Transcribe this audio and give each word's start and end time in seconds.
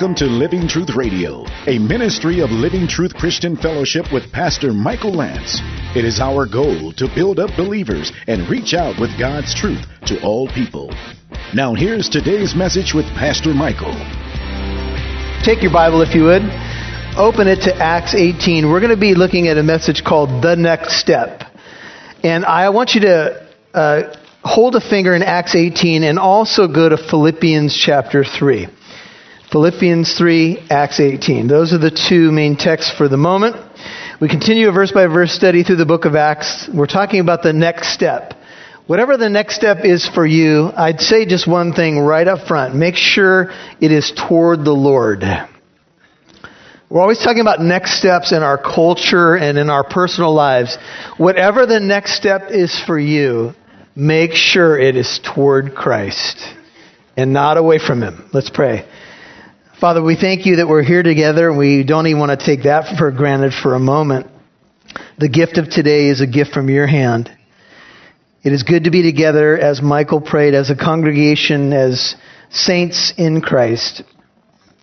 Welcome 0.00 0.16
to 0.16 0.32
Living 0.32 0.66
Truth 0.66 0.96
Radio, 0.96 1.44
a 1.66 1.78
ministry 1.78 2.40
of 2.40 2.50
Living 2.50 2.88
Truth 2.88 3.12
Christian 3.12 3.54
Fellowship 3.54 4.10
with 4.10 4.32
Pastor 4.32 4.72
Michael 4.72 5.12
Lance. 5.12 5.60
It 5.94 6.06
is 6.06 6.20
our 6.20 6.46
goal 6.46 6.90
to 6.92 7.06
build 7.14 7.38
up 7.38 7.50
believers 7.54 8.10
and 8.26 8.48
reach 8.48 8.72
out 8.72 8.98
with 8.98 9.10
God's 9.18 9.54
truth 9.54 9.84
to 10.06 10.18
all 10.22 10.48
people. 10.48 10.88
Now, 11.54 11.74
here's 11.74 12.08
today's 12.08 12.54
message 12.54 12.94
with 12.94 13.04
Pastor 13.08 13.52
Michael. 13.52 13.92
Take 15.44 15.60
your 15.60 15.70
Bible, 15.70 16.00
if 16.00 16.14
you 16.14 16.24
would. 16.24 16.44
Open 17.18 17.46
it 17.46 17.60
to 17.64 17.76
Acts 17.76 18.14
18. 18.14 18.70
We're 18.70 18.80
going 18.80 18.96
to 18.96 18.98
be 18.98 19.14
looking 19.14 19.48
at 19.48 19.58
a 19.58 19.62
message 19.62 20.02
called 20.02 20.42
The 20.42 20.56
Next 20.56 20.98
Step. 20.98 21.42
And 22.24 22.46
I 22.46 22.70
want 22.70 22.94
you 22.94 23.02
to 23.02 23.46
uh, 23.74 24.16
hold 24.42 24.76
a 24.76 24.80
finger 24.80 25.14
in 25.14 25.22
Acts 25.22 25.54
18 25.54 26.04
and 26.04 26.18
also 26.18 26.68
go 26.68 26.88
to 26.88 26.96
Philippians 26.96 27.76
chapter 27.76 28.24
3. 28.24 28.79
Philippians 29.50 30.16
3, 30.16 30.68
Acts 30.70 31.00
18. 31.00 31.48
Those 31.48 31.72
are 31.72 31.78
the 31.78 31.90
two 31.90 32.30
main 32.30 32.56
texts 32.56 32.96
for 32.96 33.08
the 33.08 33.16
moment. 33.16 33.56
We 34.20 34.28
continue 34.28 34.68
a 34.68 34.72
verse 34.72 34.92
by 34.92 35.06
verse 35.06 35.32
study 35.32 35.64
through 35.64 35.76
the 35.76 35.86
book 35.86 36.04
of 36.04 36.14
Acts. 36.14 36.68
We're 36.72 36.86
talking 36.86 37.18
about 37.18 37.42
the 37.42 37.52
next 37.52 37.92
step. 37.92 38.34
Whatever 38.86 39.16
the 39.16 39.28
next 39.28 39.56
step 39.56 39.78
is 39.84 40.08
for 40.08 40.24
you, 40.24 40.70
I'd 40.76 41.00
say 41.00 41.26
just 41.26 41.48
one 41.48 41.72
thing 41.72 41.98
right 41.98 42.28
up 42.28 42.46
front. 42.46 42.76
Make 42.76 42.94
sure 42.94 43.50
it 43.80 43.90
is 43.90 44.12
toward 44.12 44.64
the 44.64 44.72
Lord. 44.72 45.24
We're 46.88 47.00
always 47.00 47.18
talking 47.18 47.40
about 47.40 47.60
next 47.60 47.98
steps 47.98 48.30
in 48.30 48.44
our 48.44 48.58
culture 48.58 49.34
and 49.34 49.58
in 49.58 49.68
our 49.68 49.82
personal 49.82 50.32
lives. 50.32 50.78
Whatever 51.18 51.66
the 51.66 51.80
next 51.80 52.14
step 52.14 52.50
is 52.50 52.80
for 52.86 52.98
you, 52.98 53.54
make 53.96 54.32
sure 54.32 54.78
it 54.78 54.94
is 54.94 55.20
toward 55.24 55.74
Christ 55.74 56.38
and 57.16 57.32
not 57.32 57.56
away 57.56 57.80
from 57.80 58.00
Him. 58.00 58.30
Let's 58.32 58.50
pray. 58.50 58.86
Father, 59.80 60.02
we 60.02 60.14
thank 60.14 60.44
you 60.44 60.56
that 60.56 60.68
we're 60.68 60.82
here 60.82 61.02
together 61.02 61.50
we 61.50 61.84
don't 61.84 62.06
even 62.06 62.20
want 62.20 62.38
to 62.38 62.46
take 62.46 62.64
that 62.64 62.98
for 62.98 63.10
granted 63.10 63.54
for 63.54 63.74
a 63.74 63.78
moment. 63.78 64.26
The 65.16 65.30
gift 65.30 65.56
of 65.56 65.70
today 65.70 66.08
is 66.08 66.20
a 66.20 66.26
gift 66.26 66.52
from 66.52 66.68
your 66.68 66.86
hand. 66.86 67.34
It 68.44 68.52
is 68.52 68.62
good 68.62 68.84
to 68.84 68.90
be 68.90 69.02
together 69.02 69.56
as 69.56 69.80
Michael 69.80 70.20
prayed, 70.20 70.52
as 70.52 70.68
a 70.68 70.76
congregation, 70.76 71.72
as 71.72 72.14
saints 72.50 73.14
in 73.16 73.40
Christ. 73.40 74.02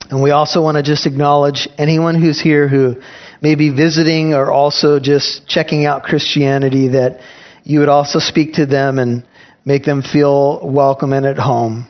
And 0.10 0.24
we 0.24 0.32
also 0.32 0.64
want 0.64 0.78
to 0.78 0.84
just 0.84 1.06
acknowledge 1.06 1.70
anyone 1.78 2.20
who's 2.20 2.42
here 2.42 2.68
who 2.68 2.96
may 3.40 3.54
be 3.54 3.70
visiting 3.70 4.34
or 4.34 4.52
also 4.52 5.00
just 5.00 5.48
checking 5.48 5.86
out 5.86 6.02
Christianity 6.02 6.88
that 6.88 7.22
you 7.64 7.82
would 7.82 7.90
also 7.90 8.18
speak 8.18 8.54
to 8.54 8.66
them 8.66 8.98
and 8.98 9.28
make 9.64 9.86
them 9.86 10.02
feel 10.02 10.68
welcome 10.68 11.14
and 11.14 11.28
at 11.28 11.38
home. 11.38 11.88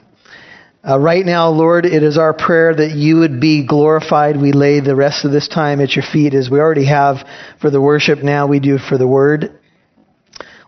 Uh, 0.87 0.97
right 0.97 1.25
now, 1.25 1.49
Lord, 1.49 1.85
it 1.85 2.01
is 2.01 2.17
our 2.17 2.33
prayer 2.33 2.73
that 2.73 2.91
you 2.91 3.17
would 3.17 3.41
be 3.41 3.65
glorified. 3.67 4.39
We 4.39 4.53
lay 4.53 4.79
the 4.79 4.95
rest 4.95 5.25
of 5.25 5.33
this 5.33 5.49
time 5.49 5.81
at 5.81 5.97
your 5.97 6.05
feet 6.05 6.33
as 6.33 6.49
we 6.49 6.61
already 6.61 6.85
have 6.85 7.27
for 7.59 7.69
the 7.69 7.81
worship. 7.81 8.23
Now 8.23 8.47
we 8.47 8.61
do 8.61 8.77
for 8.77 8.97
the 8.97 9.07
word. 9.07 9.59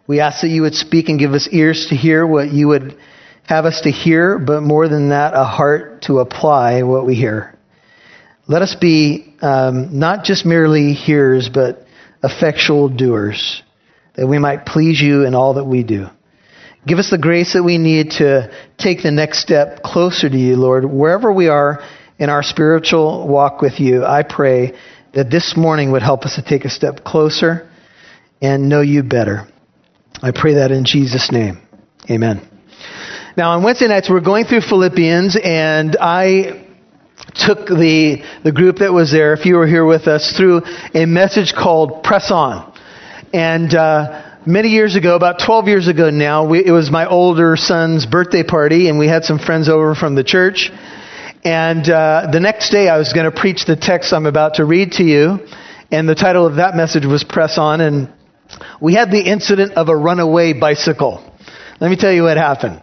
We 0.07 0.19
ask 0.19 0.41
that 0.41 0.49
you 0.49 0.63
would 0.63 0.73
speak 0.73 1.07
and 1.07 1.17
give 1.17 1.31
us 1.31 1.47
ears 1.53 1.87
to 1.89 1.95
hear 1.95 2.27
what 2.27 2.51
you 2.51 2.67
would 2.67 2.97
have 3.45 3.63
us 3.63 3.79
to 3.81 3.91
hear, 3.91 4.37
but 4.37 4.61
more 4.61 4.89
than 4.89 5.09
that, 5.09 5.35
a 5.35 5.45
heart 5.45 6.01
to 6.03 6.19
apply 6.19 6.83
what 6.83 7.05
we 7.05 7.15
hear. 7.15 7.57
Let 8.45 8.61
us 8.61 8.75
be 8.75 9.33
um, 9.41 9.99
not 9.99 10.25
just 10.25 10.45
merely 10.45 10.91
hearers, 10.91 11.47
but 11.47 11.85
effectual 12.21 12.89
doers, 12.89 13.63
that 14.15 14.27
we 14.27 14.37
might 14.37 14.65
please 14.65 14.99
you 14.99 15.23
in 15.25 15.33
all 15.33 15.53
that 15.53 15.65
we 15.65 15.83
do. 15.83 16.07
Give 16.87 16.97
us 16.97 17.09
the 17.09 17.17
grace 17.17 17.53
that 17.53 17.63
we 17.63 17.77
need 17.77 18.11
to 18.11 18.49
take 18.77 19.03
the 19.03 19.11
next 19.11 19.39
step 19.39 19.83
closer 19.83 20.29
to 20.29 20.37
you, 20.37 20.55
Lord. 20.55 20.85
Wherever 20.85 21.31
we 21.31 21.49
are 21.49 21.83
in 22.17 22.29
our 22.29 22.41
spiritual 22.41 23.27
walk 23.27 23.61
with 23.61 23.81
you, 23.81 24.05
I 24.05 24.23
pray 24.23 24.77
that 25.13 25.29
this 25.29 25.57
morning 25.57 25.91
would 25.91 26.03
help 26.03 26.23
us 26.23 26.35
to 26.35 26.41
take 26.41 26.63
a 26.63 26.69
step 26.69 27.03
closer 27.03 27.69
and 28.41 28.69
know 28.69 28.79
you 28.79 29.03
better. 29.03 29.45
I 30.21 30.31
pray 30.31 30.55
that 30.55 30.71
in 30.71 30.85
Jesus' 30.85 31.31
name. 31.31 31.59
Amen. 32.09 32.47
Now, 33.35 33.51
on 33.51 33.63
Wednesday 33.63 33.87
nights, 33.87 34.09
we're 34.09 34.21
going 34.21 34.45
through 34.45 34.61
Philippians, 34.61 35.37
and 35.41 35.97
I 35.99 36.65
took 37.35 37.67
the, 37.67 38.23
the 38.43 38.53
group 38.53 38.77
that 38.77 38.93
was 38.93 39.11
there, 39.11 39.33
if 39.33 39.45
you 39.45 39.57
were 39.57 39.67
here 39.67 39.85
with 39.85 40.07
us, 40.07 40.33
through 40.35 40.61
a 40.93 41.05
message 41.05 41.53
called 41.53 42.03
Press 42.03 42.31
On. 42.31 42.73
And, 43.33 43.73
uh, 43.75 44.28
many 44.49 44.69
years 44.69 44.95
ago, 44.95 45.15
about 45.15 45.39
12 45.45 45.67
years 45.67 45.87
ago 45.87 46.09
now, 46.09 46.47
we, 46.47 46.65
it 46.65 46.71
was 46.71 46.89
my 46.89 47.07
older 47.07 47.55
son's 47.55 48.05
birthday 48.05 48.43
party, 48.43 48.89
and 48.89 48.97
we 48.97 49.07
had 49.07 49.23
some 49.23 49.37
friends 49.37 49.69
over 49.69 49.93
from 49.93 50.15
the 50.15 50.23
church. 50.23 50.71
And 51.43 51.87
uh, 51.87 52.27
the 52.31 52.39
next 52.39 52.71
day, 52.71 52.89
I 52.89 52.97
was 52.97 53.13
going 53.13 53.31
to 53.31 53.37
preach 53.37 53.65
the 53.65 53.75
text 53.75 54.11
I'm 54.11 54.25
about 54.25 54.55
to 54.55 54.65
read 54.65 54.93
to 54.93 55.03
you, 55.03 55.47
and 55.91 56.09
the 56.09 56.15
title 56.15 56.45
of 56.47 56.55
that 56.55 56.75
message 56.75 57.05
was 57.05 57.23
Press 57.23 57.57
On. 57.57 57.79
And 57.79 58.11
we 58.81 58.95
had 58.95 59.11
the 59.11 59.21
incident 59.21 59.73
of 59.73 59.87
a 59.87 59.95
runaway 59.95 60.53
bicycle. 60.53 61.23
Let 61.79 61.89
me 61.89 61.95
tell 61.95 62.11
you 62.11 62.23
what 62.23 62.37
happened. 62.37 62.81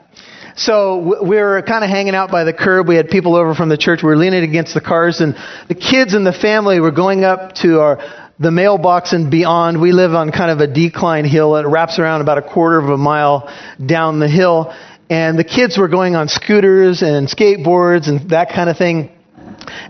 So 0.58 1.18
we 1.22 1.36
were 1.36 1.60
kind 1.66 1.84
of 1.84 1.90
hanging 1.90 2.14
out 2.14 2.30
by 2.30 2.44
the 2.44 2.54
curb. 2.54 2.88
We 2.88 2.96
had 2.96 3.08
people 3.08 3.36
over 3.36 3.54
from 3.54 3.68
the 3.68 3.76
church. 3.76 4.02
We 4.02 4.08
were 4.08 4.16
leaning 4.16 4.42
against 4.42 4.72
the 4.72 4.80
cars, 4.80 5.20
and 5.20 5.36
the 5.68 5.74
kids 5.74 6.14
and 6.14 6.26
the 6.26 6.32
family 6.32 6.80
were 6.80 6.92
going 6.92 7.24
up 7.24 7.56
to 7.56 7.80
our 7.80 8.25
the 8.38 8.50
mailbox 8.50 9.12
and 9.12 9.30
beyond. 9.30 9.80
We 9.80 9.92
live 9.92 10.14
on 10.14 10.30
kind 10.30 10.50
of 10.50 10.60
a 10.60 10.66
decline 10.66 11.24
hill. 11.24 11.56
It 11.56 11.66
wraps 11.66 11.98
around 11.98 12.20
about 12.20 12.38
a 12.38 12.42
quarter 12.42 12.78
of 12.78 12.88
a 12.88 12.96
mile 12.96 13.52
down 13.84 14.20
the 14.20 14.28
hill. 14.28 14.74
And 15.08 15.38
the 15.38 15.44
kids 15.44 15.78
were 15.78 15.88
going 15.88 16.16
on 16.16 16.28
scooters 16.28 17.02
and 17.02 17.28
skateboards 17.28 18.08
and 18.08 18.30
that 18.30 18.50
kind 18.50 18.68
of 18.68 18.76
thing. 18.76 19.10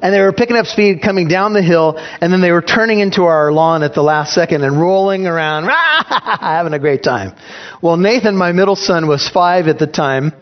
And 0.00 0.14
they 0.14 0.20
were 0.20 0.32
picking 0.32 0.56
up 0.56 0.66
speed 0.66 1.00
coming 1.02 1.28
down 1.28 1.52
the 1.52 1.62
hill, 1.62 1.96
and 1.96 2.32
then 2.32 2.40
they 2.40 2.52
were 2.52 2.62
turning 2.62 3.00
into 3.00 3.22
our 3.24 3.50
lawn 3.52 3.82
at 3.82 3.94
the 3.94 4.02
last 4.02 4.34
second 4.34 4.62
and 4.62 4.78
rolling 4.80 5.26
around, 5.26 5.64
having 5.70 6.72
a 6.72 6.78
great 6.78 7.02
time. 7.02 7.34
Well, 7.82 7.96
Nathan, 7.96 8.36
my 8.36 8.52
middle 8.52 8.76
son, 8.76 9.06
was 9.08 9.28
five 9.28 9.66
at 9.68 9.78
the 9.78 9.86
time, 9.86 10.32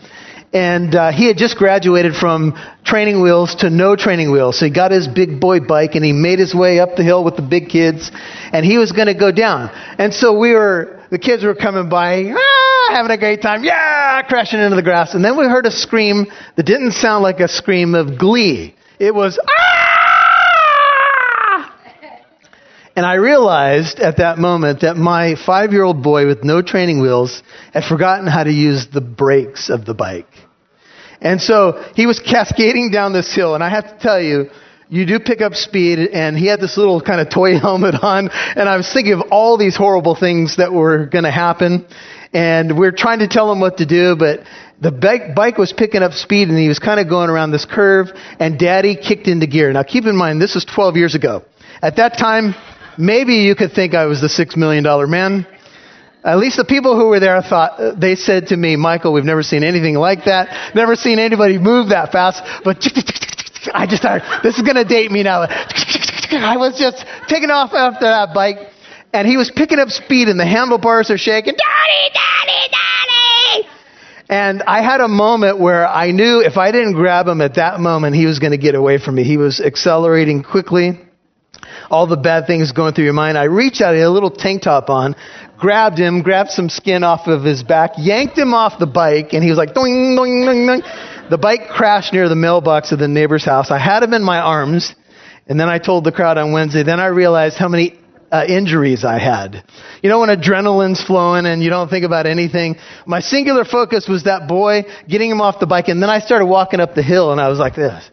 and 0.55 0.95
uh, 0.95 1.11
he 1.11 1.27
had 1.27 1.37
just 1.37 1.57
graduated 1.57 2.15
from 2.15 2.55
training 2.85 3.21
wheels 3.21 3.57
to 3.57 3.71
no 3.71 3.97
training 3.97 4.31
wheels. 4.31 4.61
So 4.61 4.67
he 4.67 4.71
got 4.73 4.93
his 4.93 5.09
big 5.09 5.41
boy 5.41 5.59
bike 5.59 5.97
and 5.97 6.05
he 6.05 6.13
made 6.13 6.39
his 6.39 6.55
way 6.55 6.79
up 6.79 6.95
the 6.97 7.03
hill 7.03 7.25
with 7.25 7.35
the 7.35 7.43
big 7.43 7.69
kids, 7.69 8.13
and 8.53 8.65
he 8.65 8.79
was 8.79 8.93
going 8.93 9.09
to 9.09 9.15
go 9.15 9.33
down. 9.33 9.69
And 9.99 10.15
so 10.15 10.39
we 10.39 10.53
were, 10.53 11.03
the 11.11 11.19
kids 11.19 11.43
were 11.43 11.57
coming 11.57 11.89
by, 11.89 12.33
ah, 12.33 12.89
having 12.95 13.11
a 13.11 13.19
great 13.19 13.43
time, 13.43 13.65
yeah, 13.65 14.23
crashing 14.23 14.61
into 14.61 14.77
the 14.77 14.83
grass. 14.83 15.15
And 15.15 15.25
then 15.25 15.37
we 15.37 15.45
heard 15.47 15.67
a 15.67 15.73
scream 15.73 16.27
that 16.55 16.63
didn't 16.63 16.93
sound 16.93 17.25
like 17.25 17.41
a 17.41 17.49
scream 17.49 17.97
of 17.97 18.17
glee. 18.17 18.77
It 19.01 19.13
was 19.13 19.39
ah! 19.43 19.64
And 22.97 23.05
I 23.05 23.15
realized 23.15 23.99
at 23.99 24.19
that 24.19 24.39
moment 24.39 24.83
that 24.83 24.97
my 24.97 25.35
five 25.35 25.73
year 25.73 25.83
old 25.83 26.03
boy 26.03 26.27
with 26.27 26.45
no 26.45 26.63
training 26.63 27.01
wheels 27.01 27.43
had 27.73 27.85
forgotten 27.85 28.27
how 28.27 28.45
to 28.45 28.53
use 28.53 28.87
the 28.93 29.01
brakes 29.01 29.69
of 29.69 29.85
the 29.85 29.95
bike. 29.95 30.29
And 31.21 31.41
so 31.41 31.83
he 31.97 32.07
was 32.07 32.21
cascading 32.21 32.91
down 32.91 33.13
this 33.13 33.35
hill, 33.35 33.55
and 33.55 33.65
I 33.65 33.71
have 33.71 33.85
to 33.85 33.99
tell 33.99 34.21
you, 34.21 34.51
you 34.91 35.07
do 35.07 35.19
pick 35.19 35.41
up 35.41 35.55
speed, 35.55 35.99
and 35.99 36.37
he 36.37 36.47
had 36.47 36.61
this 36.61 36.77
little 36.77 37.01
kind 37.01 37.21
of 37.21 37.31
toy 37.31 37.59
helmet 37.59 37.97
on, 38.01 38.29
and 38.31 38.69
I 38.69 38.77
was 38.77 38.93
thinking 38.93 39.15
of 39.15 39.23
all 39.31 39.57
these 39.57 39.75
horrible 39.75 40.15
things 40.15 40.59
that 40.59 40.73
were 40.73 41.07
going 41.07 41.25
to 41.25 41.31
happen, 41.31 41.87
and 42.33 42.79
we 42.79 42.87
are 42.87 42.93
trying 42.93 43.21
to 43.21 43.29
tell 43.29 43.51
him 43.51 43.59
what 43.59 43.79
to 43.79 43.87
do, 43.87 44.17
but 44.17 44.41
the 44.81 44.93
bike, 44.93 45.35
bike 45.35 45.57
was 45.57 45.73
picking 45.73 46.03
up 46.03 46.13
speed, 46.13 46.49
and 46.49 46.59
he 46.59 46.69
was 46.69 46.79
kind 46.79 47.01
of 47.01 47.09
going 47.09 47.31
around 47.31 47.51
this 47.51 47.65
curve, 47.65 48.09
and 48.39 48.59
Daddy 48.59 48.95
kicked 48.95 49.27
into 49.27 49.47
gear. 49.47 49.73
Now 49.73 49.83
keep 49.83 50.05
in 50.05 50.17
mind, 50.17 50.43
this 50.43 50.55
was 50.55 50.65
12 50.65 50.97
years 50.97 51.15
ago. 51.15 51.43
At 51.81 51.97
that 51.97 52.19
time, 52.19 52.55
maybe 52.99 53.35
you 53.35 53.55
could 53.55 53.73
think 53.73 53.95
I 53.95 54.07
was 54.07 54.21
the 54.21 54.29
six 54.29 54.57
million 54.57 54.85
dollar 54.85 55.07
man. 55.07 55.47
At 56.25 56.39
least 56.39 56.57
the 56.57 56.65
people 56.65 56.97
who 56.97 57.09
were 57.09 57.21
there 57.21 57.41
thought, 57.43 57.79
uh, 57.79 57.95
they 57.95 58.15
said 58.15 58.47
to 58.47 58.57
me, 58.57 58.77
Michael, 58.77 59.13
we've 59.13 59.25
never 59.25 59.43
seen 59.43 59.63
anything 59.63 59.95
like 59.95 60.25
that. 60.25 60.75
Never 60.75 60.97
seen 60.97 61.19
anybody 61.19 61.59
move 61.59 61.91
that 61.91 62.13
fast. 62.13 62.43
But 62.65 62.79
I 63.75 63.87
just 63.87 64.01
started, 64.01 64.27
this 64.43 64.57
is 64.57 64.63
going 64.63 64.77
to 64.77 64.85
date 64.85 65.11
me 65.11 65.23
now. 65.23 65.43
I 65.43 66.57
was 66.57 66.79
just 66.79 67.05
taking 67.29 67.51
off 67.51 67.75
after 67.75 68.07
that 68.07 68.33
bike. 68.35 68.57
And 69.13 69.29
he 69.29 69.37
was 69.37 69.53
picking 69.55 69.79
up 69.79 69.91
speed 69.91 70.29
and 70.29 70.41
the 70.41 70.47
handlebars 70.47 71.11
are 71.11 71.19
shaking. 71.19 71.55
Daddy, 71.55 72.15
daddy, 72.15 72.73
daddy! 72.73 73.69
And 74.29 74.63
I 74.63 74.83
had 74.83 75.01
a 75.03 75.09
moment 75.09 75.61
where 75.61 75.87
I 75.87 76.11
knew 76.11 76.41
if 76.41 76.57
I 76.57 76.73
didn't 76.73 76.95
grab 76.95 77.29
him 77.29 77.43
at 77.43 77.57
that 77.57 77.81
moment, 77.81 78.17
he 78.17 78.25
was 78.25 78.39
going 78.39 78.53
to 78.53 78.59
get 78.59 78.75
away 78.75 78.99
from 78.99 79.15
me. 79.17 79.25
He 79.25 79.37
was 79.37 79.61
accelerating 79.61 80.43
quickly 80.43 81.04
all 81.91 82.07
the 82.07 82.17
bad 82.17 82.47
things 82.47 82.73
going 82.73 82.95
through 82.95 83.05
your 83.05 83.13
mind. 83.13 83.39
I 83.39 83.45
reached 83.45 83.81
out, 83.81 83.95
he 83.95 84.01
had 84.01 84.07
a 84.07 84.11
little 84.11 84.31
tank 84.31 84.63
top 84.63 84.91
on, 84.91 85.15
grabbed 85.59 85.99
him, 85.99 86.23
grabbed 86.23 86.51
some 86.51 86.69
skin 86.69 87.05
off 87.05 87.27
of 87.27 87.43
his 87.43 87.63
back, 87.63 87.93
yanked 87.99 88.37
him 88.39 88.55
off 88.55 88.79
the 88.79 88.87
bike, 88.87 89.33
and 89.33 89.43
he 89.43 89.51
was 89.51 89.59
like, 89.59 89.75
doing, 89.75 90.17
doing, 90.17 90.45
doing, 90.45 90.67
doing. 90.67 90.83
The 91.31 91.39
bike 91.39 91.69
crashed 91.71 92.13
near 92.13 92.29
the 92.29 92.37
mailbox 92.37 92.93
of 92.93 92.99
the 92.99 93.09
neighbor's 93.09 93.45
house. 93.45 93.71
I 93.71 93.79
had 93.79 94.03
him 94.03 94.13
in 94.13 94.23
my 94.23 94.39
arms, 94.39 94.95
and 95.47 95.59
then 95.59 95.69
I 95.69 95.79
told 95.79 96.05
the 96.05 96.13
crowd 96.13 96.39
on 96.39 96.53
Wednesday, 96.53 96.83
then 96.83 97.01
I 97.01 97.07
realized 97.07 97.57
how 97.57 97.69
many 97.69 97.99
uh, 98.35 98.45
injuries 98.49 99.05
I 99.05 99.19
had. 99.19 99.65
You 100.03 100.09
know, 100.09 100.21
when 100.21 100.29
adrenaline's 100.29 101.03
flowing 101.03 101.47
and 101.47 101.63
you 101.63 101.71
don't 101.71 101.89
think 101.89 102.05
about 102.05 102.27
anything. 102.27 102.77
My 103.07 103.21
singular 103.21 103.65
focus 103.65 104.09
was 104.09 104.25
that 104.25 104.49
boy, 104.49 104.83
getting 105.09 105.31
him 105.31 105.41
off 105.41 105.61
the 105.61 105.67
bike, 105.67 105.89
and 105.89 106.03
then 106.03 106.11
I 106.11 106.19
started 106.19 106.47
walking 106.47 106.81
up 106.81 106.95
the 106.95 107.03
hill, 107.03 107.31
and 107.31 107.41
I 107.41 107.49
was 107.49 107.59
like 107.61 107.77
this. 107.77 108.11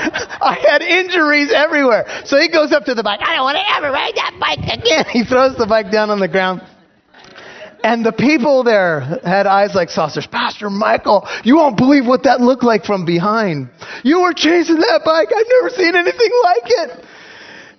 had 0.70 0.82
injuries 0.82 1.52
everywhere. 1.54 2.06
So 2.24 2.38
he 2.38 2.48
goes 2.48 2.72
up 2.72 2.84
to 2.84 2.94
the 2.94 3.02
bike. 3.02 3.20
I 3.22 3.34
don't 3.34 3.44
want 3.44 3.58
to 3.58 3.76
ever 3.76 3.90
ride 3.92 4.14
that 4.16 4.36
bike 4.40 4.78
again. 4.78 5.04
He 5.10 5.24
throws 5.24 5.56
the 5.56 5.66
bike 5.66 5.90
down 5.90 6.10
on 6.10 6.20
the 6.20 6.28
ground. 6.28 6.62
And 7.82 8.04
the 8.04 8.12
people 8.12 8.62
there 8.62 9.00
had 9.24 9.46
eyes 9.46 9.74
like 9.74 9.88
saucers. 9.88 10.26
Pastor 10.26 10.70
Michael, 10.70 11.26
you 11.44 11.56
won't 11.56 11.76
believe 11.76 12.06
what 12.06 12.24
that 12.24 12.40
looked 12.40 12.62
like 12.62 12.84
from 12.84 13.04
behind. 13.04 13.70
You 14.04 14.20
were 14.20 14.34
chasing 14.34 14.76
that 14.76 15.00
bike. 15.04 15.28
I've 15.34 15.46
never 15.48 15.70
seen 15.70 15.96
anything 15.96 16.30
like 16.44 16.62
it. 16.66 17.04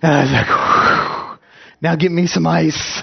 And 0.02 0.12
I 0.12 0.22
was 0.22 0.32
like, 0.32 1.40
now 1.80 1.96
give 1.96 2.12
me 2.12 2.26
some 2.26 2.46
ice. 2.46 3.02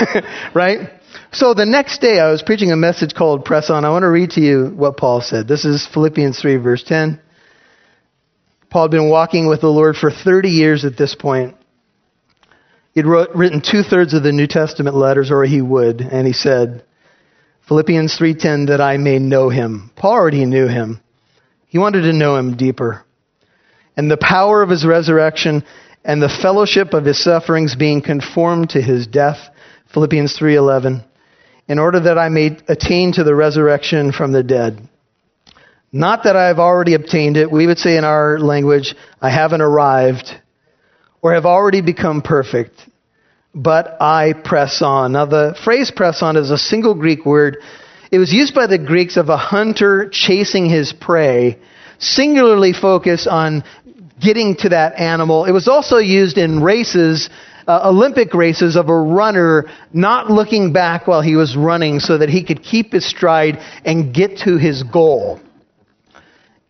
right? 0.54 0.90
So 1.32 1.54
the 1.54 1.66
next 1.66 2.00
day 2.00 2.18
I 2.18 2.30
was 2.30 2.42
preaching 2.42 2.72
a 2.72 2.76
message 2.76 3.14
called 3.14 3.44
Press 3.44 3.70
On. 3.70 3.84
I 3.84 3.90
want 3.90 4.02
to 4.02 4.10
read 4.10 4.30
to 4.30 4.40
you 4.40 4.72
what 4.74 4.96
Paul 4.96 5.20
said. 5.20 5.46
This 5.46 5.64
is 5.64 5.86
Philippians 5.86 6.40
3 6.40 6.56
verse 6.56 6.82
10. 6.82 7.20
Paul 8.70 8.82
had 8.82 8.90
been 8.92 9.10
walking 9.10 9.48
with 9.48 9.60
the 9.60 9.68
Lord 9.68 9.96
for 9.96 10.10
30 10.10 10.48
years 10.48 10.84
at 10.84 10.96
this 10.96 11.16
point. 11.16 11.56
He'd 12.94 13.06
wrote, 13.06 13.30
written 13.34 13.60
two 13.60 13.82
thirds 13.82 14.14
of 14.14 14.22
the 14.22 14.32
New 14.32 14.46
Testament 14.46 14.96
letters, 14.96 15.30
or 15.30 15.44
he 15.44 15.60
would, 15.60 16.00
and 16.00 16.26
he 16.26 16.32
said, 16.32 16.84
Philippians 17.68 18.16
3:10, 18.18 18.68
that 18.68 18.80
I 18.80 18.96
may 18.96 19.18
know 19.18 19.48
him. 19.48 19.90
Paul 19.94 20.12
already 20.12 20.44
knew 20.44 20.66
him. 20.66 21.00
He 21.66 21.78
wanted 21.78 22.02
to 22.02 22.12
know 22.12 22.36
him 22.36 22.56
deeper. 22.56 23.04
And 23.96 24.10
the 24.10 24.16
power 24.16 24.62
of 24.62 24.70
his 24.70 24.84
resurrection 24.84 25.64
and 26.04 26.20
the 26.20 26.28
fellowship 26.42 26.94
of 26.94 27.04
his 27.04 27.22
sufferings 27.22 27.76
being 27.76 28.02
conformed 28.02 28.70
to 28.70 28.82
his 28.82 29.06
death, 29.06 29.38
Philippians 29.92 30.36
3:11, 30.36 31.04
in 31.68 31.78
order 31.78 32.00
that 32.00 32.18
I 32.18 32.28
may 32.28 32.56
attain 32.66 33.12
to 33.12 33.24
the 33.24 33.34
resurrection 33.34 34.10
from 34.10 34.32
the 34.32 34.42
dead. 34.42 34.88
Not 35.92 36.22
that 36.22 36.36
I 36.36 36.46
have 36.46 36.60
already 36.60 36.94
obtained 36.94 37.36
it. 37.36 37.50
We 37.50 37.66
would 37.66 37.78
say 37.78 37.96
in 37.96 38.04
our 38.04 38.38
language, 38.38 38.94
I 39.20 39.30
haven't 39.30 39.60
arrived 39.60 40.30
or 41.20 41.34
have 41.34 41.46
already 41.46 41.80
become 41.80 42.22
perfect, 42.22 42.80
but 43.54 44.00
I 44.00 44.34
press 44.44 44.82
on. 44.82 45.12
Now, 45.12 45.26
the 45.26 45.56
phrase 45.64 45.90
press 45.90 46.22
on 46.22 46.36
is 46.36 46.52
a 46.52 46.58
single 46.58 46.94
Greek 46.94 47.26
word. 47.26 47.56
It 48.12 48.18
was 48.18 48.32
used 48.32 48.54
by 48.54 48.68
the 48.68 48.78
Greeks 48.78 49.16
of 49.16 49.28
a 49.30 49.36
hunter 49.36 50.08
chasing 50.12 50.70
his 50.70 50.92
prey, 50.92 51.58
singularly 51.98 52.72
focused 52.72 53.26
on 53.26 53.64
getting 54.20 54.54
to 54.56 54.68
that 54.68 54.96
animal. 54.98 55.44
It 55.44 55.52
was 55.52 55.66
also 55.66 55.96
used 55.96 56.38
in 56.38 56.62
races, 56.62 57.28
uh, 57.66 57.80
Olympic 57.88 58.32
races, 58.32 58.76
of 58.76 58.88
a 58.88 58.96
runner 58.96 59.64
not 59.92 60.30
looking 60.30 60.72
back 60.72 61.08
while 61.08 61.20
he 61.20 61.34
was 61.34 61.56
running 61.56 61.98
so 61.98 62.18
that 62.18 62.28
he 62.28 62.44
could 62.44 62.62
keep 62.62 62.92
his 62.92 63.08
stride 63.08 63.58
and 63.84 64.14
get 64.14 64.38
to 64.38 64.56
his 64.56 64.84
goal. 64.84 65.40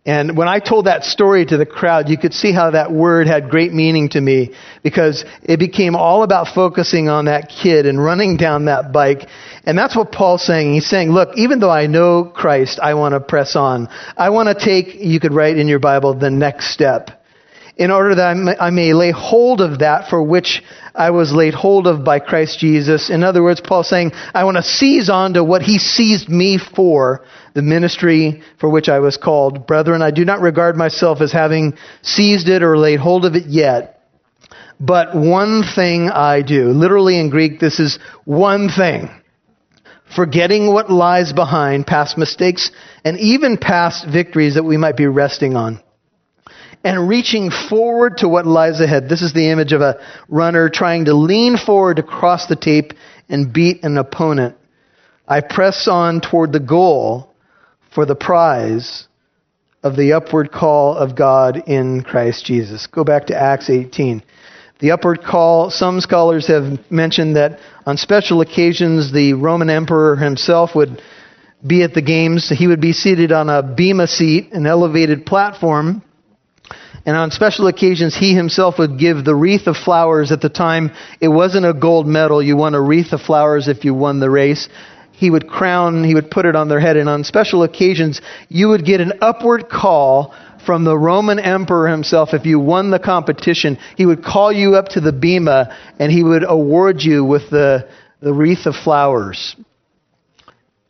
And 0.03 0.35
when 0.35 0.47
I 0.47 0.57
told 0.57 0.85
that 0.85 1.03
story 1.03 1.45
to 1.45 1.57
the 1.57 1.65
crowd, 1.65 2.09
you 2.09 2.17
could 2.17 2.33
see 2.33 2.51
how 2.51 2.71
that 2.71 2.91
word 2.91 3.27
had 3.27 3.51
great 3.51 3.71
meaning 3.71 4.09
to 4.09 4.21
me 4.21 4.51
because 4.81 5.23
it 5.43 5.59
became 5.59 5.95
all 5.95 6.23
about 6.23 6.47
focusing 6.55 7.07
on 7.07 7.25
that 7.25 7.49
kid 7.49 7.85
and 7.85 8.03
running 8.03 8.35
down 8.35 8.65
that 8.65 8.91
bike. 8.91 9.27
And 9.63 9.77
that's 9.77 9.95
what 9.95 10.11
Paul's 10.11 10.43
saying. 10.43 10.73
He's 10.73 10.89
saying, 10.89 11.11
look, 11.11 11.37
even 11.37 11.59
though 11.59 11.69
I 11.69 11.85
know 11.85 12.23
Christ, 12.23 12.79
I 12.81 12.95
want 12.95 13.13
to 13.13 13.19
press 13.19 13.55
on. 13.55 13.89
I 14.17 14.31
want 14.31 14.49
to 14.49 14.65
take, 14.65 14.95
you 14.95 15.19
could 15.19 15.33
write 15.33 15.57
in 15.57 15.67
your 15.67 15.79
Bible, 15.79 16.15
the 16.15 16.31
next 16.31 16.73
step 16.73 17.20
in 17.77 17.91
order 17.91 18.15
that 18.15 18.57
I 18.59 18.69
may 18.69 18.93
lay 18.93 19.11
hold 19.11 19.61
of 19.61 19.79
that 19.79 20.09
for 20.09 20.21
which 20.21 20.61
I 20.93 21.11
was 21.11 21.31
laid 21.31 21.53
hold 21.53 21.87
of 21.87 22.03
by 22.03 22.19
Christ 22.19 22.59
Jesus. 22.59 23.09
In 23.09 23.23
other 23.23 23.41
words, 23.41 23.61
Paul's 23.61 23.89
saying, 23.89 24.11
I 24.33 24.43
want 24.43 24.57
to 24.57 24.63
seize 24.63 25.09
on 25.09 25.33
to 25.33 25.43
what 25.43 25.61
he 25.61 25.79
seized 25.79 26.27
me 26.27 26.57
for, 26.57 27.25
the 27.53 27.61
ministry 27.61 28.43
for 28.59 28.69
which 28.69 28.89
I 28.89 28.99
was 28.99 29.17
called. 29.17 29.67
Brethren, 29.67 30.01
I 30.01 30.11
do 30.11 30.25
not 30.25 30.41
regard 30.41 30.75
myself 30.75 31.21
as 31.21 31.31
having 31.31 31.77
seized 32.01 32.49
it 32.49 32.61
or 32.61 32.77
laid 32.77 32.99
hold 32.99 33.25
of 33.25 33.35
it 33.35 33.45
yet. 33.45 34.01
But 34.79 35.15
one 35.15 35.63
thing 35.63 36.09
I 36.09 36.41
do. 36.41 36.69
Literally 36.69 37.19
in 37.19 37.29
Greek, 37.29 37.59
this 37.59 37.79
is 37.79 37.99
one 38.25 38.69
thing. 38.69 39.09
Forgetting 40.13 40.67
what 40.73 40.91
lies 40.91 41.31
behind, 41.31 41.87
past 41.87 42.17
mistakes, 42.17 42.71
and 43.05 43.17
even 43.17 43.57
past 43.57 44.05
victories 44.07 44.55
that 44.55 44.63
we 44.63 44.75
might 44.75 44.97
be 44.97 45.07
resting 45.07 45.55
on 45.55 45.81
and 46.83 47.07
reaching 47.07 47.51
forward 47.51 48.17
to 48.17 48.27
what 48.27 48.45
lies 48.45 48.79
ahead. 48.79 49.07
This 49.07 49.21
is 49.21 49.33
the 49.33 49.49
image 49.49 49.71
of 49.71 49.81
a 49.81 49.99
runner 50.27 50.69
trying 50.69 51.05
to 51.05 51.13
lean 51.13 51.57
forward 51.57 51.97
to 51.97 52.03
cross 52.03 52.47
the 52.47 52.55
tape 52.55 52.93
and 53.29 53.53
beat 53.53 53.83
an 53.83 53.97
opponent. 53.97 54.55
I 55.27 55.41
press 55.41 55.87
on 55.87 56.21
toward 56.21 56.51
the 56.51 56.59
goal 56.59 57.29
for 57.93 58.05
the 58.05 58.15
prize 58.15 59.07
of 59.83 59.95
the 59.95 60.13
upward 60.13 60.51
call 60.51 60.95
of 60.95 61.15
God 61.15 61.63
in 61.67 62.03
Christ 62.03 62.45
Jesus. 62.45 62.87
Go 62.87 63.03
back 63.03 63.27
to 63.27 63.39
Acts 63.39 63.69
18. 63.69 64.23
The 64.79 64.91
upward 64.91 65.23
call, 65.23 65.69
some 65.69 66.01
scholars 66.01 66.47
have 66.47 66.79
mentioned 66.91 67.35
that 67.35 67.59
on 67.85 67.97
special 67.97 68.41
occasions 68.41 69.13
the 69.13 69.33
Roman 69.33 69.69
emperor 69.69 70.15
himself 70.15 70.75
would 70.75 71.01
be 71.65 71.83
at 71.83 71.93
the 71.93 72.01
games. 72.01 72.49
He 72.49 72.67
would 72.67 72.81
be 72.81 72.93
seated 72.93 73.31
on 73.31 73.49
a 73.49 73.61
bema 73.61 74.07
seat, 74.07 74.51
an 74.53 74.65
elevated 74.65 75.25
platform, 75.25 76.03
and 77.05 77.17
on 77.17 77.31
special 77.31 77.67
occasions, 77.67 78.15
he 78.15 78.35
himself 78.35 78.77
would 78.77 78.99
give 78.99 79.25
the 79.25 79.35
wreath 79.35 79.67
of 79.67 79.75
flowers. 79.75 80.31
At 80.31 80.41
the 80.41 80.49
time, 80.49 80.91
it 81.19 81.29
wasn't 81.29 81.65
a 81.65 81.73
gold 81.73 82.05
medal. 82.05 82.43
You 82.43 82.57
won 82.57 82.75
a 82.75 82.81
wreath 82.81 83.11
of 83.11 83.21
flowers 83.21 83.67
if 83.67 83.83
you 83.83 83.93
won 83.93 84.19
the 84.19 84.29
race. 84.29 84.69
He 85.11 85.29
would 85.29 85.47
crown, 85.47 86.03
he 86.03 86.13
would 86.13 86.31
put 86.31 86.45
it 86.45 86.55
on 86.55 86.67
their 86.67 86.79
head. 86.79 86.97
And 86.97 87.09
on 87.09 87.23
special 87.23 87.63
occasions, 87.63 88.21
you 88.49 88.69
would 88.69 88.85
get 88.85 89.01
an 89.01 89.13
upward 89.21 89.69
call 89.69 90.35
from 90.65 90.83
the 90.83 90.97
Roman 90.97 91.39
emperor 91.39 91.87
himself. 91.87 92.33
If 92.33 92.45
you 92.45 92.59
won 92.59 92.91
the 92.91 92.99
competition, 92.99 93.77
he 93.97 94.05
would 94.05 94.23
call 94.23 94.51
you 94.51 94.75
up 94.75 94.89
to 94.89 95.01
the 95.01 95.11
bema 95.11 95.75
and 95.97 96.11
he 96.11 96.23
would 96.23 96.43
award 96.47 97.01
you 97.01 97.25
with 97.25 97.49
the, 97.49 97.89
the 98.19 98.33
wreath 98.33 98.65
of 98.67 98.75
flowers. 98.75 99.55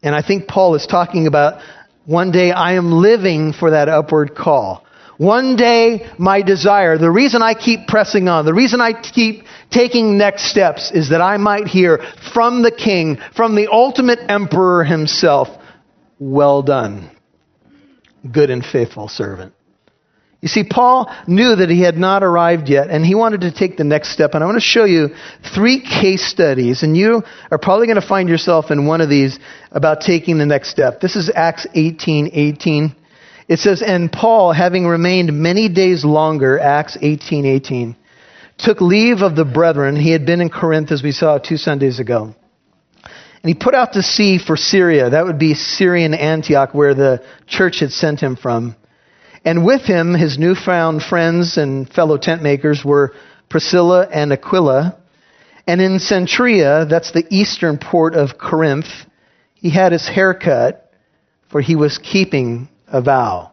And 0.03 0.15
I 0.15 0.21
think 0.21 0.47
Paul 0.47 0.75
is 0.75 0.87
talking 0.87 1.27
about 1.27 1.61
one 2.05 2.31
day 2.31 2.51
I 2.51 2.73
am 2.73 2.91
living 2.91 3.53
for 3.53 3.71
that 3.71 3.87
upward 3.87 4.35
call. 4.35 4.85
One 5.21 5.55
day, 5.55 6.09
my 6.17 6.41
desire, 6.41 6.97
the 6.97 7.11
reason 7.11 7.43
I 7.43 7.53
keep 7.53 7.85
pressing 7.85 8.27
on, 8.27 8.43
the 8.43 8.55
reason 8.55 8.81
I 8.81 8.99
keep 8.99 9.43
taking 9.69 10.17
next 10.17 10.49
steps 10.49 10.89
is 10.89 11.11
that 11.11 11.21
I 11.21 11.37
might 11.37 11.67
hear 11.67 11.99
from 12.33 12.63
the 12.63 12.71
king, 12.71 13.19
from 13.35 13.53
the 13.53 13.67
ultimate 13.71 14.17
emperor 14.29 14.83
himself, 14.83 15.47
well 16.17 16.63
done, 16.63 17.11
good 18.31 18.49
and 18.49 18.65
faithful 18.65 19.09
servant. 19.09 19.53
You 20.41 20.47
see, 20.47 20.63
Paul 20.63 21.15
knew 21.27 21.55
that 21.55 21.69
he 21.69 21.83
had 21.83 21.97
not 21.97 22.23
arrived 22.23 22.67
yet, 22.67 22.89
and 22.89 23.05
he 23.05 23.13
wanted 23.13 23.41
to 23.41 23.51
take 23.51 23.77
the 23.77 23.83
next 23.83 24.13
step. 24.13 24.31
And 24.33 24.43
I 24.43 24.47
want 24.47 24.55
to 24.55 24.59
show 24.59 24.85
you 24.85 25.09
three 25.53 25.81
case 25.81 26.25
studies, 26.25 26.81
and 26.81 26.97
you 26.97 27.21
are 27.51 27.59
probably 27.59 27.85
going 27.85 28.01
to 28.01 28.07
find 28.07 28.27
yourself 28.27 28.71
in 28.71 28.87
one 28.87 29.01
of 29.01 29.09
these 29.09 29.37
about 29.71 30.01
taking 30.01 30.39
the 30.39 30.47
next 30.47 30.71
step. 30.71 30.99
This 30.99 31.15
is 31.15 31.31
Acts 31.35 31.67
18 31.75 32.31
18. 32.33 32.95
It 33.51 33.59
says, 33.59 33.81
And 33.81 34.09
Paul, 34.09 34.53
having 34.53 34.87
remained 34.87 35.33
many 35.33 35.67
days 35.67 36.05
longer, 36.05 36.57
Acts 36.57 36.97
18 37.01 37.45
18, 37.45 37.97
took 38.57 38.79
leave 38.79 39.21
of 39.21 39.35
the 39.35 39.43
brethren. 39.43 39.97
He 39.97 40.11
had 40.11 40.25
been 40.25 40.39
in 40.39 40.49
Corinth, 40.49 40.89
as 40.89 41.03
we 41.03 41.11
saw 41.11 41.37
two 41.37 41.57
Sundays 41.57 41.99
ago. 41.99 42.33
And 43.03 43.49
he 43.49 43.53
put 43.53 43.75
out 43.75 43.91
to 43.91 44.03
sea 44.03 44.37
for 44.37 44.55
Syria. 44.55 45.09
That 45.09 45.25
would 45.25 45.37
be 45.37 45.53
Syrian 45.53 46.13
Antioch, 46.13 46.73
where 46.73 46.93
the 46.93 47.25
church 47.45 47.81
had 47.81 47.91
sent 47.91 48.21
him 48.21 48.37
from. 48.37 48.77
And 49.43 49.65
with 49.65 49.81
him, 49.81 50.13
his 50.13 50.37
newfound 50.37 51.03
friends 51.03 51.57
and 51.57 51.91
fellow 51.91 52.17
tent 52.17 52.41
makers 52.41 52.85
were 52.85 53.13
Priscilla 53.49 54.07
and 54.09 54.31
Aquila. 54.31 54.97
And 55.67 55.81
in 55.81 55.99
Cenchrea, 55.99 56.87
that's 56.89 57.11
the 57.11 57.25
eastern 57.29 57.79
port 57.79 58.15
of 58.15 58.37
Corinth, 58.37 58.87
he 59.55 59.71
had 59.71 59.91
his 59.91 60.07
hair 60.07 60.33
cut, 60.33 60.89
for 61.49 61.59
he 61.59 61.75
was 61.75 61.97
keeping 61.97 62.69
a 62.91 63.01
vow. 63.01 63.51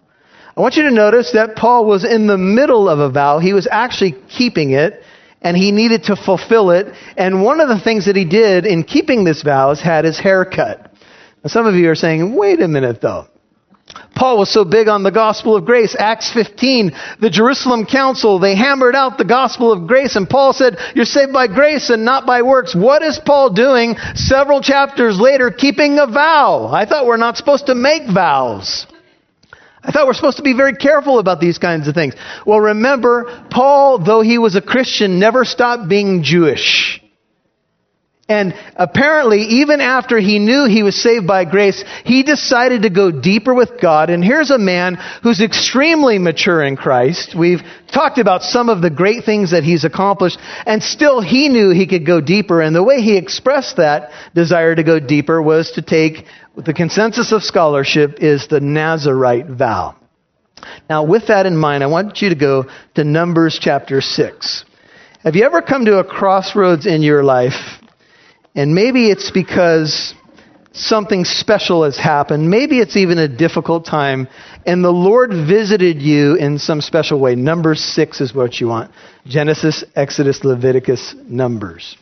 I 0.57 0.61
want 0.61 0.75
you 0.75 0.83
to 0.85 0.91
notice 0.91 1.33
that 1.33 1.55
Paul 1.55 1.87
was 1.87 2.05
in 2.05 2.27
the 2.27 2.37
middle 2.37 2.89
of 2.89 2.99
a 2.99 3.11
vow. 3.11 3.39
He 3.39 3.53
was 3.53 3.69
actually 3.71 4.17
keeping 4.29 4.73
it, 4.73 5.03
and 5.41 5.57
he 5.57 5.71
needed 5.71 6.05
to 6.05 6.17
fulfill 6.17 6.71
it. 6.71 6.93
And 7.17 7.45
one 7.45 7.61
of 7.61 7.69
the 7.69 7.79
things 7.79 8.07
that 8.07 8.17
he 8.17 8.25
did 8.25 8.67
in 8.67 8.83
keeping 8.83 9.25
this 9.25 9.43
vow 9.43 9.71
is 9.71 9.81
had 9.81 10.05
his 10.05 10.19
hair 10.19 10.45
cut. 10.45 10.93
Now, 11.45 11.49
some 11.49 11.67
of 11.67 11.75
you 11.75 11.89
are 11.91 11.95
saying, 11.95 12.35
wait 12.35 12.61
a 12.61 12.69
minute 12.69 13.01
though. 13.01 13.29
Paul 14.15 14.39
was 14.39 14.53
so 14.53 14.65
big 14.65 14.89
on 14.89 15.05
the 15.05 15.13
gospel 15.13 15.55
of 15.55 15.65
grace. 15.65 15.95
Acts 15.97 16.33
15, 16.33 16.91
the 17.21 17.31
Jerusalem 17.31 17.87
council, 17.87 18.41
they 18.41 18.57
hammered 18.57 18.97
out 18.97 19.17
the 19.17 19.25
gospel 19.25 19.73
of 19.73 19.87
grace, 19.87 20.17
and 20.17 20.29
Paul 20.29 20.53
said, 20.53 20.77
You're 20.95 21.05
saved 21.05 21.33
by 21.33 21.47
grace 21.47 21.89
and 21.89 22.05
not 22.05 22.27
by 22.27 22.43
works. 22.43 22.75
What 22.75 23.03
is 23.03 23.21
Paul 23.25 23.51
doing 23.51 23.97
several 24.15 24.61
chapters 24.61 25.21
later, 25.21 25.51
keeping 25.51 25.99
a 26.01 26.07
vow? 26.07 26.67
I 26.67 26.85
thought 26.85 27.07
we're 27.07 27.17
not 27.17 27.37
supposed 27.37 27.67
to 27.67 27.77
make 27.77 28.11
vows. 28.13 28.87
I 29.89 29.91
thought 29.91 30.07
we're 30.07 30.13
supposed 30.13 30.37
to 30.37 30.43
be 30.43 30.53
very 30.53 30.75
careful 30.75 31.19
about 31.19 31.41
these 31.41 31.57
kinds 31.57 31.89
of 31.89 31.95
things. 31.95 32.13
Well, 32.45 32.61
remember, 32.61 33.47
Paul, 33.51 33.99
though 33.99 34.21
he 34.21 34.37
was 34.37 34.55
a 34.55 34.61
Christian, 34.61 35.19
never 35.19 35.47
stopped 35.47 35.89
being 35.89 36.23
Jewish. 36.23 37.01
And 38.29 38.53
apparently, 38.77 39.41
even 39.41 39.81
after 39.81 40.19
he 40.19 40.39
knew 40.39 40.67
he 40.67 40.83
was 40.83 41.03
saved 41.03 41.27
by 41.27 41.47
grace, 41.47 41.83
he 42.05 42.23
decided 42.23 42.83
to 42.83 42.91
go 42.91 43.11
deeper 43.11 43.55
with 43.55 43.81
God. 43.81 44.11
And 44.11 44.23
here's 44.23 44.51
a 44.51 44.59
man 44.59 44.99
who's 45.23 45.41
extremely 45.41 46.19
mature 46.19 46.63
in 46.63 46.77
Christ. 46.77 47.35
We've 47.35 47.63
talked 47.91 48.19
about 48.19 48.43
some 48.43 48.69
of 48.69 48.83
the 48.83 48.91
great 48.91 49.25
things 49.25 49.53
that 49.53 49.65
he's 49.65 49.85
accomplished, 49.85 50.39
and 50.67 50.83
still 50.83 51.23
he 51.23 51.49
knew 51.49 51.71
he 51.71 51.87
could 51.87 52.05
go 52.05 52.21
deeper. 52.21 52.61
And 52.61 52.77
the 52.77 52.83
way 52.83 53.01
he 53.01 53.17
expressed 53.17 53.79
that 53.79 54.11
desire 54.35 54.75
to 54.75 54.85
go 54.85 55.01
deeper 55.01 55.41
was 55.41 55.71
to 55.77 55.81
take 55.81 56.27
the 56.65 56.75
consensus 56.75 57.33
of 57.33 57.43
scholarship 57.43 58.19
is 58.21 58.49
the 58.49 58.61
Nazarite 58.61 59.47
vow. 59.47 59.97
Now, 60.91 61.05
with 61.05 61.29
that 61.29 61.47
in 61.47 61.57
mind, 61.57 61.85
I 61.85 61.87
want 61.87 62.21
you 62.21 62.31
to 62.31 62.35
go 62.35 62.67
to 62.95 63.05
Numbers 63.05 63.59
chapter 63.61 64.01
6. 64.01 64.65
Have 65.23 65.37
you 65.37 65.45
ever 65.45 65.63
come 65.63 65.85
to 65.85 65.99
a 65.99 66.05
crossroads 66.05 66.87
in 66.87 67.03
your 67.03 67.23
life 67.23 67.79
and 68.55 68.75
maybe 68.75 69.09
it's 69.09 69.31
because 69.31 70.15
something 70.73 71.25
special 71.25 71.85
has 71.85 71.97
happened. 71.97 72.51
Maybe 72.51 72.81
it's 72.81 72.97
even 72.97 73.19
a 73.19 73.29
difficult 73.29 73.85
time. 73.85 74.29
And 74.67 74.85
the 74.85 74.91
Lord 74.91 75.31
visited 75.31 76.03
you 76.03 76.35
in 76.35 76.59
some 76.59 76.81
special 76.81 77.21
way. 77.21 77.35
Number 77.35 77.75
six 77.75 78.21
is 78.21 78.35
what 78.35 78.61
you 78.61 78.69
want 78.69 78.91
Genesis, 79.27 79.85
Exodus, 79.95 80.45
Leviticus, 80.45 81.15
Numbers. 81.25 81.97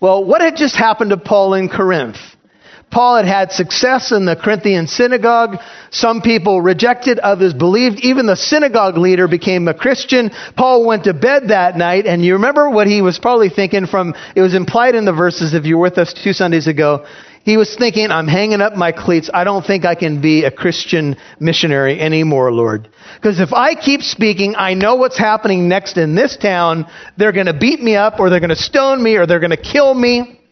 Well, 0.00 0.24
what 0.24 0.40
had 0.40 0.56
just 0.56 0.76
happened 0.76 1.10
to 1.10 1.16
Paul 1.16 1.54
in 1.54 1.68
Corinth? 1.68 2.18
Paul 2.94 3.16
had 3.16 3.26
had 3.26 3.50
success 3.50 4.12
in 4.12 4.24
the 4.24 4.36
Corinthian 4.36 4.86
synagogue. 4.86 5.56
Some 5.90 6.22
people 6.22 6.62
rejected, 6.62 7.18
others 7.18 7.52
believed. 7.52 7.98
Even 8.04 8.26
the 8.26 8.36
synagogue 8.36 8.96
leader 8.96 9.26
became 9.26 9.66
a 9.66 9.74
Christian. 9.74 10.30
Paul 10.56 10.86
went 10.86 11.02
to 11.04 11.12
bed 11.12 11.48
that 11.48 11.76
night, 11.76 12.06
and 12.06 12.24
you 12.24 12.34
remember 12.34 12.70
what 12.70 12.86
he 12.86 13.02
was 13.02 13.18
probably 13.18 13.48
thinking 13.48 13.88
from, 13.88 14.14
it 14.36 14.42
was 14.42 14.54
implied 14.54 14.94
in 14.94 15.04
the 15.04 15.12
verses 15.12 15.54
if 15.54 15.64
you 15.64 15.76
were 15.76 15.82
with 15.82 15.98
us 15.98 16.14
two 16.14 16.32
Sundays 16.32 16.68
ago. 16.68 17.04
He 17.42 17.56
was 17.56 17.74
thinking, 17.76 18.12
I'm 18.12 18.28
hanging 18.28 18.60
up 18.60 18.76
my 18.76 18.92
cleats. 18.92 19.28
I 19.34 19.42
don't 19.42 19.66
think 19.66 19.84
I 19.84 19.96
can 19.96 20.22
be 20.22 20.44
a 20.44 20.52
Christian 20.52 21.16
missionary 21.40 22.00
anymore, 22.00 22.52
Lord. 22.52 22.88
Because 23.16 23.40
if 23.40 23.52
I 23.52 23.74
keep 23.74 24.02
speaking, 24.02 24.54
I 24.56 24.74
know 24.74 24.94
what's 24.94 25.18
happening 25.18 25.68
next 25.68 25.96
in 25.96 26.14
this 26.14 26.36
town. 26.36 26.86
They're 27.16 27.32
going 27.32 27.46
to 27.46 27.58
beat 27.58 27.82
me 27.82 27.96
up, 27.96 28.20
or 28.20 28.30
they're 28.30 28.38
going 28.38 28.50
to 28.50 28.56
stone 28.56 29.02
me, 29.02 29.16
or 29.16 29.26
they're 29.26 29.40
going 29.40 29.50
to 29.50 29.56
kill 29.56 29.92
me. 29.92 30.42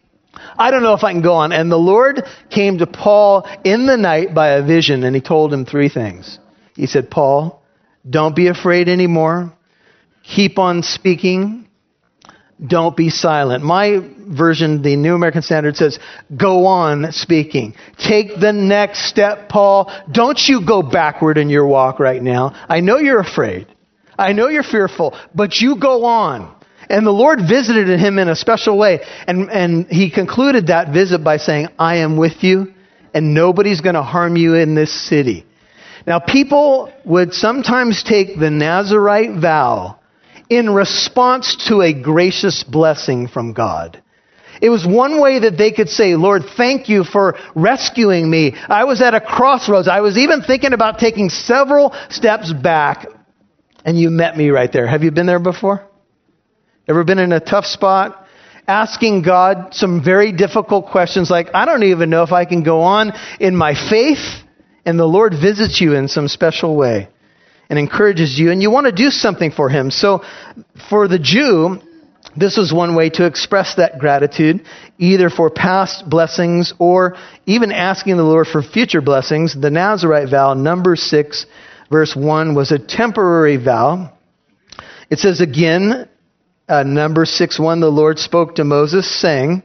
I 0.59 0.71
don't 0.71 0.83
know 0.83 0.95
if 0.95 1.05
I 1.05 1.13
can 1.13 1.23
go 1.23 1.35
on. 1.35 1.53
And 1.53 1.71
the 1.71 1.77
Lord 1.77 2.23
came 2.51 2.79
to 2.79 2.87
Paul 2.87 3.49
in 3.65 3.87
the 3.87 3.97
night 3.97 4.35
by 4.35 4.51
a 4.51 4.67
vision, 4.67 5.05
and 5.05 5.15
he 5.15 5.23
told 5.23 5.53
him 5.53 5.65
three 5.65 5.89
things. 5.89 6.39
He 6.75 6.87
said, 6.87 7.11
Paul, 7.11 7.63
don't 8.09 8.35
be 8.35 8.49
afraid 8.49 8.89
anymore. 8.89 9.53
Keep 10.23 10.59
on 10.59 10.83
speaking. 10.83 11.69
Don't 12.65 12.97
be 12.97 13.11
silent. 13.11 13.65
My 13.65 13.99
version, 14.19 14.83
the 14.83 14.95
New 14.95 15.15
American 15.15 15.43
Standard 15.43 15.77
says, 15.77 15.99
go 16.37 16.67
on 16.67 17.11
speaking. 17.11 17.75
Take 17.99 18.39
the 18.39 18.53
next 18.53 19.07
step, 19.07 19.49
Paul. 19.49 19.93
Don't 20.11 20.39
you 20.49 20.65
go 20.65 20.83
backward 20.83 21.39
in 21.39 21.51
your 21.51 21.67
walk 21.67 21.99
right 21.99 22.23
now. 22.23 22.55
I 22.69 22.81
know 22.81 22.99
you're 22.99 23.21
afraid. 23.21 23.67
I 24.17 24.33
know 24.33 24.49
you're 24.49 24.63
fearful, 24.63 25.19
but 25.35 25.61
you 25.61 25.77
go 25.77 26.05
on. 26.05 26.55
And 26.89 27.07
the 27.07 27.13
Lord 27.13 27.41
visited 27.41 27.99
him 27.99 28.19
in 28.19 28.29
a 28.29 28.37
special 28.37 28.77
way. 28.77 29.01
And, 29.27 29.51
and 29.51 29.87
he 29.87 30.11
concluded 30.11 30.67
that 30.67 30.93
visit 30.93 31.23
by 31.25 31.37
saying, 31.37 31.69
I 31.79 31.97
am 31.99 32.17
with 32.17 32.43
you, 32.43 32.73
and 33.15 33.35
nobody's 33.35 33.81
going 33.81 33.95
to 33.95 34.03
harm 34.03 34.37
you 34.37 34.55
in 34.55 34.75
this 34.75 34.93
city. 35.09 35.47
Now, 36.07 36.19
people 36.19 36.93
would 37.05 37.33
sometimes 37.33 38.03
take 38.03 38.39
the 38.39 38.51
Nazarite 38.51 39.41
vow 39.41 39.99
in 40.49 40.69
response 40.71 41.69
to 41.69 41.81
a 41.81 41.93
gracious 41.93 42.65
blessing 42.65 43.29
from 43.29 43.53
God. 43.53 44.03
It 44.61 44.69
was 44.69 44.87
one 44.87 45.21
way 45.21 45.41
that 45.41 45.57
they 45.57 45.73
could 45.73 45.89
say, 45.89 46.15
Lord, 46.15 46.43
thank 46.57 46.89
you 46.89 47.05
for 47.05 47.37
rescuing 47.55 48.29
me. 48.31 48.55
I 48.55 48.85
was 48.85 49.01
at 49.01 49.15
a 49.15 49.21
crossroads. 49.21 49.89
I 49.89 50.01
was 50.01 50.19
even 50.19 50.43
thinking 50.43 50.73
about 50.73 50.99
taking 50.99 51.31
several 51.31 51.95
steps 52.11 52.53
back, 52.53 53.07
and 53.85 53.99
you 53.99 54.11
met 54.11 54.37
me 54.37 54.51
right 54.51 54.71
there. 54.73 54.87
Have 54.87 55.03
you 55.03 55.11
been 55.11 55.27
there 55.27 55.41
before? 55.41 55.89
Ever 56.89 57.05
been 57.05 57.19
in 57.19 57.33
a 57.33 57.41
tough 57.41 57.65
spot? 57.65 58.27
Asking 58.67 59.23
God 59.23 59.75
some 59.75 60.03
very 60.05 60.33
difficult 60.33 60.87
questions 60.87 61.31
like, 61.31 61.49
I 61.55 61.65
don't 61.65 61.83
even 61.85 62.11
know 62.11 62.23
if 62.23 62.33
I 62.33 62.45
can 62.45 62.63
go 62.63 62.81
on 62.81 63.13
in 63.41 63.57
my 63.57 63.75
faith. 63.75 64.43
And 64.85 64.99
the 64.99 65.07
Lord 65.07 65.33
visits 65.33 65.81
you 65.81 65.95
in 65.95 66.09
some 66.09 66.27
special 66.27 66.77
way 66.77 67.09
and 67.71 67.79
encourages 67.79 68.39
you, 68.39 68.51
and 68.51 68.61
you 68.61 68.71
want 68.71 68.87
to 68.87 68.93
do 68.93 69.11
something 69.11 69.51
for 69.53 69.69
Him. 69.69 69.91
So 69.91 70.23
for 70.91 71.07
the 71.09 71.19
Jew, 71.19 71.79
this 72.37 72.57
was 72.57 72.73
one 72.73 72.95
way 72.95 73.09
to 73.11 73.27
express 73.27 73.77
that 73.77 73.99
gratitude, 73.99 74.65
either 74.99 75.31
for 75.31 75.51
past 75.51 76.09
blessings 76.09 76.75
or 76.79 77.17
even 77.47 77.73
asking 77.73 78.17
the 78.17 78.25
Lord 78.25 78.47
for 78.47 78.63
future 78.63 79.01
blessings. 79.01 79.55
The 79.59 79.71
Nazarite 79.71 80.31
vow, 80.31 80.55
number 80.55 80.97
6, 80.97 81.47
verse 81.91 82.17
1, 82.17 82.55
was 82.55 82.73
a 82.73 82.79
temporary 82.79 83.57
vow. 83.57 84.13
It 85.11 85.19
says 85.19 85.41
again, 85.41 86.09
uh, 86.73 86.83
number 86.85 87.27
6 87.27 87.59
1, 87.59 87.81
the 87.81 87.91
Lord 87.91 88.19
spoke 88.19 88.55
to 88.55 88.65
Moses, 88.65 89.07
saying, 89.21 89.63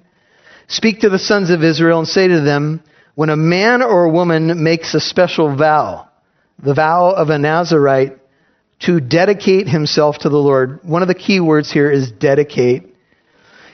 Speak 0.68 1.00
to 1.00 1.10
the 1.10 1.18
sons 1.18 1.50
of 1.50 1.64
Israel 1.64 2.00
and 2.00 2.08
say 2.08 2.28
to 2.28 2.42
them, 2.42 2.84
When 3.16 3.30
a 3.30 3.38
man 3.38 3.82
or 3.82 4.04
a 4.04 4.12
woman 4.12 4.62
makes 4.62 4.94
a 4.94 5.00
special 5.00 5.56
vow, 5.56 6.10
the 6.62 6.74
vow 6.74 7.12
of 7.12 7.30
a 7.30 7.38
Nazarite, 7.38 8.18
to 8.82 9.00
dedicate 9.00 9.70
himself 9.70 10.18
to 10.20 10.30
the 10.30 10.38
Lord, 10.38 10.82
one 10.84 11.02
of 11.02 11.08
the 11.08 11.16
key 11.16 11.40
words 11.40 11.72
here 11.72 11.90
is 11.90 12.12
dedicate. 12.12 12.94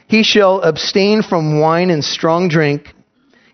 He 0.07 0.21
shall 0.21 0.61
abstain 0.61 1.23
from 1.23 1.59
wine 1.59 1.89
and 1.89 2.05
strong 2.05 2.49
drink. 2.49 2.93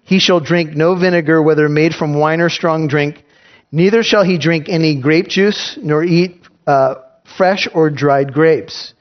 He 0.04 0.20
shall 0.20 0.42
drink 0.42 0.76
no 0.76 0.96
vinegar, 0.96 1.42
whether 1.42 1.70
made 1.70 1.94
from 1.94 2.20
wine 2.20 2.42
or 2.42 2.50
strong 2.50 2.90
drink. 2.90 3.24
Neither 3.72 4.04
shall 4.04 4.26
he 4.26 4.38
drink 4.38 4.68
any 4.68 5.00
grape 5.00 5.30
juice, 5.30 5.80
nor 5.82 6.04
eat 6.04 6.42
uh, 6.68 6.96
fresh 7.38 7.70
or 7.74 7.90
dried 7.90 8.34
grapes 8.34 8.94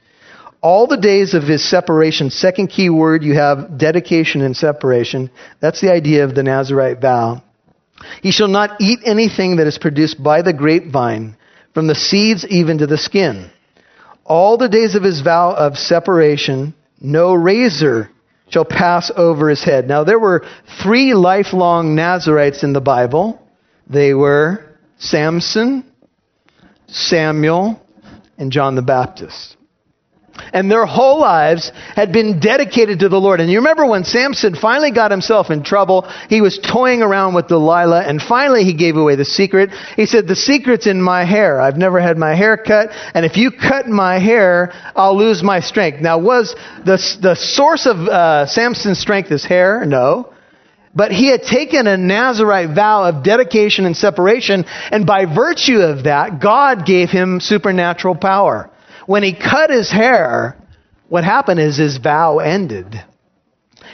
all 0.61 0.87
the 0.87 0.97
days 0.97 1.33
of 1.33 1.43
his 1.43 1.67
separation, 1.67 2.29
second 2.29 2.67
key 2.67 2.89
word, 2.89 3.23
you 3.23 3.33
have 3.35 3.77
dedication 3.77 4.41
and 4.41 4.55
separation. 4.55 5.29
That's 5.61 5.79
the 5.79 5.91
idea 5.91 6.25
of 6.25 6.35
the 6.35 6.43
Nazarite 6.43 6.99
vow. 6.99 7.43
He 8.21 8.31
shall 8.31 8.47
not 8.47 8.81
eat 8.81 8.99
anything 9.05 9.57
that 9.57 9.67
is 9.67 9.77
produced 9.77 10.21
by 10.21 10.41
the 10.41 10.53
grapevine, 10.53 11.37
from 11.73 11.87
the 11.87 11.95
seeds 11.95 12.45
even 12.47 12.79
to 12.79 12.87
the 12.87 12.97
skin. 12.97 13.49
All 14.25 14.57
the 14.57 14.69
days 14.69 14.95
of 14.95 15.03
his 15.03 15.21
vow 15.21 15.53
of 15.53 15.77
separation, 15.77 16.73
no 16.99 17.33
razor 17.33 18.09
shall 18.49 18.65
pass 18.65 19.11
over 19.15 19.49
his 19.49 19.63
head. 19.63 19.87
Now, 19.87 20.03
there 20.03 20.19
were 20.19 20.45
three 20.83 21.13
lifelong 21.13 21.95
Nazarites 21.95 22.63
in 22.63 22.73
the 22.73 22.81
Bible. 22.81 23.41
They 23.87 24.13
were 24.13 24.65
Samson, 24.97 25.85
Samuel, 26.87 27.81
and 28.37 28.51
John 28.51 28.75
the 28.75 28.81
Baptist 28.81 29.55
and 30.53 30.69
their 30.69 30.85
whole 30.85 31.19
lives 31.19 31.71
had 31.95 32.11
been 32.11 32.39
dedicated 32.39 32.99
to 32.99 33.09
the 33.09 33.19
Lord. 33.19 33.39
And 33.39 33.49
you 33.49 33.59
remember 33.59 33.85
when 33.85 34.03
Samson 34.03 34.55
finally 34.55 34.91
got 34.91 35.11
himself 35.11 35.49
in 35.49 35.63
trouble, 35.63 36.09
he 36.29 36.41
was 36.41 36.59
toying 36.59 37.01
around 37.01 37.33
with 37.33 37.47
Delilah, 37.47 38.03
and 38.03 38.21
finally 38.21 38.63
he 38.63 38.73
gave 38.73 38.95
away 38.95 39.15
the 39.15 39.25
secret. 39.25 39.69
He 39.95 40.05
said, 40.05 40.27
The 40.27 40.35
secret's 40.35 40.87
in 40.87 41.01
my 41.01 41.25
hair. 41.25 41.59
I've 41.61 41.77
never 41.77 41.99
had 41.99 42.17
my 42.17 42.35
hair 42.35 42.57
cut, 42.57 42.89
and 43.13 43.25
if 43.25 43.37
you 43.37 43.51
cut 43.51 43.87
my 43.87 44.19
hair, 44.19 44.71
I'll 44.95 45.17
lose 45.17 45.43
my 45.43 45.59
strength. 45.59 46.01
Now, 46.01 46.19
was 46.19 46.55
the, 46.85 46.97
the 47.21 47.35
source 47.35 47.85
of 47.85 47.97
uh, 47.97 48.47
Samson's 48.47 48.99
strength 48.99 49.29
his 49.29 49.45
hair? 49.45 49.85
No. 49.85 50.33
But 50.95 51.11
he 51.11 51.29
had 51.29 51.43
taken 51.43 51.85
a 51.85 51.97
Nazarite 51.97 52.75
vow 52.75 53.03
of 53.03 53.23
dedication 53.23 53.85
and 53.85 53.95
separation, 53.95 54.65
and 54.91 55.05
by 55.05 55.25
virtue 55.25 55.79
of 55.79 56.05
that, 56.05 56.41
God 56.41 56.85
gave 56.85 57.09
him 57.09 57.39
supernatural 57.39 58.15
power 58.15 58.71
when 59.09 59.23
he 59.23 59.33
cut 59.33 59.71
his 59.71 59.89
hair, 59.89 60.55
what 61.07 61.23
happened 61.23 61.59
is 61.59 61.77
his 61.77 61.97
vow 61.97 62.37
ended. 62.37 63.03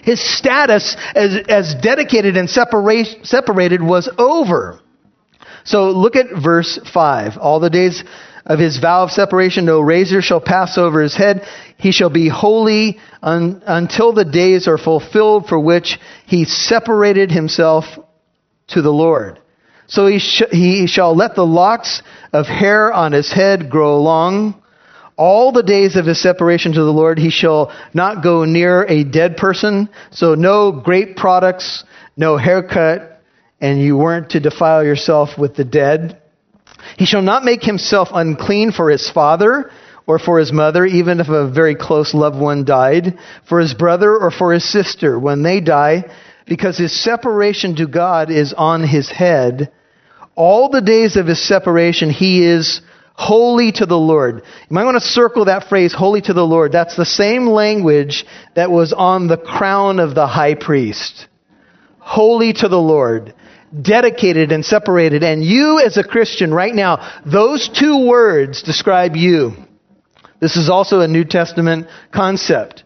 His 0.04 0.20
status 0.20 0.98
as, 1.16 1.38
as 1.48 1.74
dedicated 1.82 2.36
and 2.36 2.50
separate, 2.50 3.26
separated 3.26 3.82
was 3.82 4.10
over. 4.18 4.78
So 5.64 5.92
look 5.92 6.18
at 6.18 6.26
verse 6.44 6.78
5. 6.94 7.38
All 7.38 7.62
the 7.62 7.70
days 7.70 8.04
of 8.46 8.60
his 8.60 8.78
vow 8.78 9.04
of 9.04 9.12
separation, 9.12 9.64
no 9.64 9.80
razor 9.80 10.22
shall 10.22 10.42
pass 10.42 10.78
over 10.78 11.02
his 11.02 11.16
head. 11.16 11.48
He 11.78 11.94
shall 11.94 12.10
be 12.10 12.28
holy 12.28 13.00
un, 13.24 13.64
until 13.66 14.12
the 14.12 14.26
days 14.26 14.68
are 14.68 14.78
fulfilled 14.78 15.48
for 15.48 15.58
which 15.58 15.98
he 16.26 16.44
separated 16.44 17.32
himself 17.32 17.86
to 18.68 18.82
the 18.82 18.92
Lord. 18.92 19.40
So 19.88 20.08
he, 20.08 20.20
sh- 20.20 20.52
he 20.52 20.88
shall 20.88 21.16
let 21.16 21.36
the 21.36 21.46
locks 21.46 22.02
of 22.34 22.48
hair 22.48 22.92
on 22.92 23.14
his 23.14 23.32
head 23.32 23.70
grow 23.70 24.02
long 24.02 24.62
all 25.18 25.52
the 25.52 25.64
days 25.64 25.96
of 25.96 26.06
his 26.06 26.22
separation 26.22 26.74
to 26.74 26.84
the 26.84 26.92
Lord, 26.92 27.18
he 27.18 27.30
shall 27.30 27.74
not 27.94 28.24
go 28.24 28.44
near 28.46 28.84
a 28.84 29.04
dead 29.04 29.38
person. 29.38 29.90
So 30.12 30.36
no 30.36 30.72
grape 30.72 31.16
products, 31.16 31.84
no 32.18 32.38
haircut, 32.38 33.22
and 33.62 33.80
you 33.82 33.98
weren't 33.98 34.32
to 34.32 34.40
defile 34.40 34.84
yourself 34.84 35.38
with 35.38 35.56
the 35.56 35.64
dead. 35.64 36.22
He 36.98 37.06
shall 37.06 37.22
not 37.22 37.46
make 37.46 37.64
himself 37.64 38.10
unclean 38.14 38.72
for 38.72 38.90
his 38.90 39.10
father 39.10 39.72
or 40.08 40.20
for 40.20 40.38
his 40.38 40.52
mother, 40.52 40.86
even 40.86 41.20
if 41.20 41.30
a 41.30 41.50
very 41.50 41.76
close 41.76 42.14
loved 42.14 42.40
one 42.40 42.66
died, 42.66 43.18
for 43.48 43.60
his 43.60 43.74
brother 43.74 44.16
or 44.16 44.30
for 44.30 44.54
his 44.54 44.70
sister 44.70 45.18
when 45.18 45.42
they 45.42 45.62
die, 45.62 46.04
because 46.46 46.78
his 46.78 47.04
separation 47.04 47.76
to 47.78 47.88
God 47.88 48.30
is 48.30 48.54
on 48.54 48.84
his 48.84 49.10
head. 49.10 49.72
All 50.36 50.70
the 50.70 50.82
days 50.82 51.16
of 51.16 51.26
his 51.26 51.42
separation, 51.42 52.12
he 52.12 52.46
is 52.46 52.82
holy 53.18 53.72
to 53.72 53.86
the 53.86 53.98
Lord. 53.98 54.44
You 54.70 54.74
might 54.74 54.86
want 54.86 55.02
to 55.02 55.08
circle 55.08 55.46
that 55.46 55.68
phrase, 55.68 55.94
holy 55.94 56.22
to 56.22 56.34
the 56.34 56.46
Lord. 56.46 56.72
That's 56.72 56.96
the 56.96 57.06
same 57.06 57.48
language 57.48 58.26
that 58.56 58.72
was 58.72 58.94
on 58.94 59.28
the 59.28 59.38
crown 59.38 60.00
of 60.00 60.16
the 60.16 60.28
high 60.28 60.56
priest. 60.56 61.28
Holy 62.00 62.54
to 62.54 62.68
the 62.68 62.80
Lord. 62.80 63.34
Dedicated 63.82 64.52
and 64.52 64.64
separated. 64.64 65.24
And 65.24 65.44
you 65.44 65.80
as 65.80 65.98
a 65.98 66.04
Christian 66.04 66.54
right 66.54 66.74
now, 66.74 67.22
those 67.26 67.68
two 67.68 68.08
words 68.08 68.64
describe 68.64 69.16
you. 69.16 69.54
This 70.40 70.56
is 70.56 70.70
also 70.70 71.02
a 71.02 71.08
New 71.08 71.24
Testament 71.24 71.88
concept. 72.14 72.85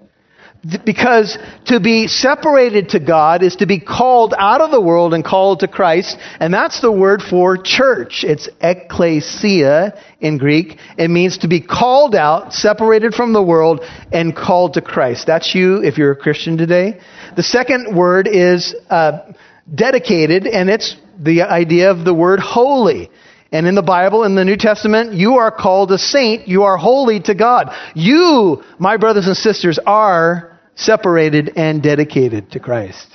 Because 0.83 1.37
to 1.67 1.79
be 1.79 2.07
separated 2.07 2.89
to 2.89 2.99
God 2.99 3.43
is 3.43 3.55
to 3.57 3.65
be 3.65 3.79
called 3.79 4.33
out 4.37 4.59
of 4.59 4.71
the 4.71 4.81
world 4.81 5.13
and 5.13 5.23
called 5.23 5.61
to 5.61 5.69
Christ, 5.69 6.17
and 6.41 6.53
that's 6.53 6.81
the 6.81 6.91
word 6.91 7.21
for 7.21 7.55
church. 7.55 8.25
It's 8.27 8.49
ekklesia 8.61 9.97
in 10.19 10.37
Greek. 10.37 10.77
It 10.97 11.09
means 11.09 11.37
to 11.39 11.47
be 11.47 11.61
called 11.61 12.13
out, 12.13 12.51
separated 12.51 13.13
from 13.13 13.31
the 13.31 13.41
world, 13.41 13.79
and 14.11 14.35
called 14.35 14.73
to 14.73 14.81
Christ. 14.81 15.27
That's 15.27 15.55
you 15.55 15.81
if 15.81 15.97
you're 15.97 16.11
a 16.11 16.17
Christian 16.17 16.57
today. 16.57 16.99
The 17.37 17.43
second 17.43 17.95
word 17.95 18.27
is 18.27 18.75
uh, 18.89 19.31
dedicated, 19.73 20.45
and 20.45 20.69
it's 20.69 20.97
the 21.17 21.43
idea 21.43 21.89
of 21.89 22.03
the 22.03 22.13
word 22.13 22.41
holy. 22.41 23.09
And 23.51 23.65
in 23.65 23.73
the 23.73 23.81
Bible, 23.81 24.23
in 24.23 24.35
the 24.35 24.45
New 24.45 24.57
Testament, 24.57 25.13
you 25.13 25.35
are 25.35 25.51
called 25.51 25.91
a 25.91 25.97
saint. 25.97 26.47
You 26.47 26.63
are 26.63 26.77
holy 26.77 27.19
to 27.21 27.33
God. 27.33 27.71
You, 27.95 28.63
my 28.77 28.97
brothers 28.97 29.25
and 29.25 29.35
sisters, 29.35 29.79
are 29.85 30.59
separated 30.75 31.53
and 31.55 31.81
dedicated 31.81 32.51
to 32.51 32.59
Christ 32.59 33.07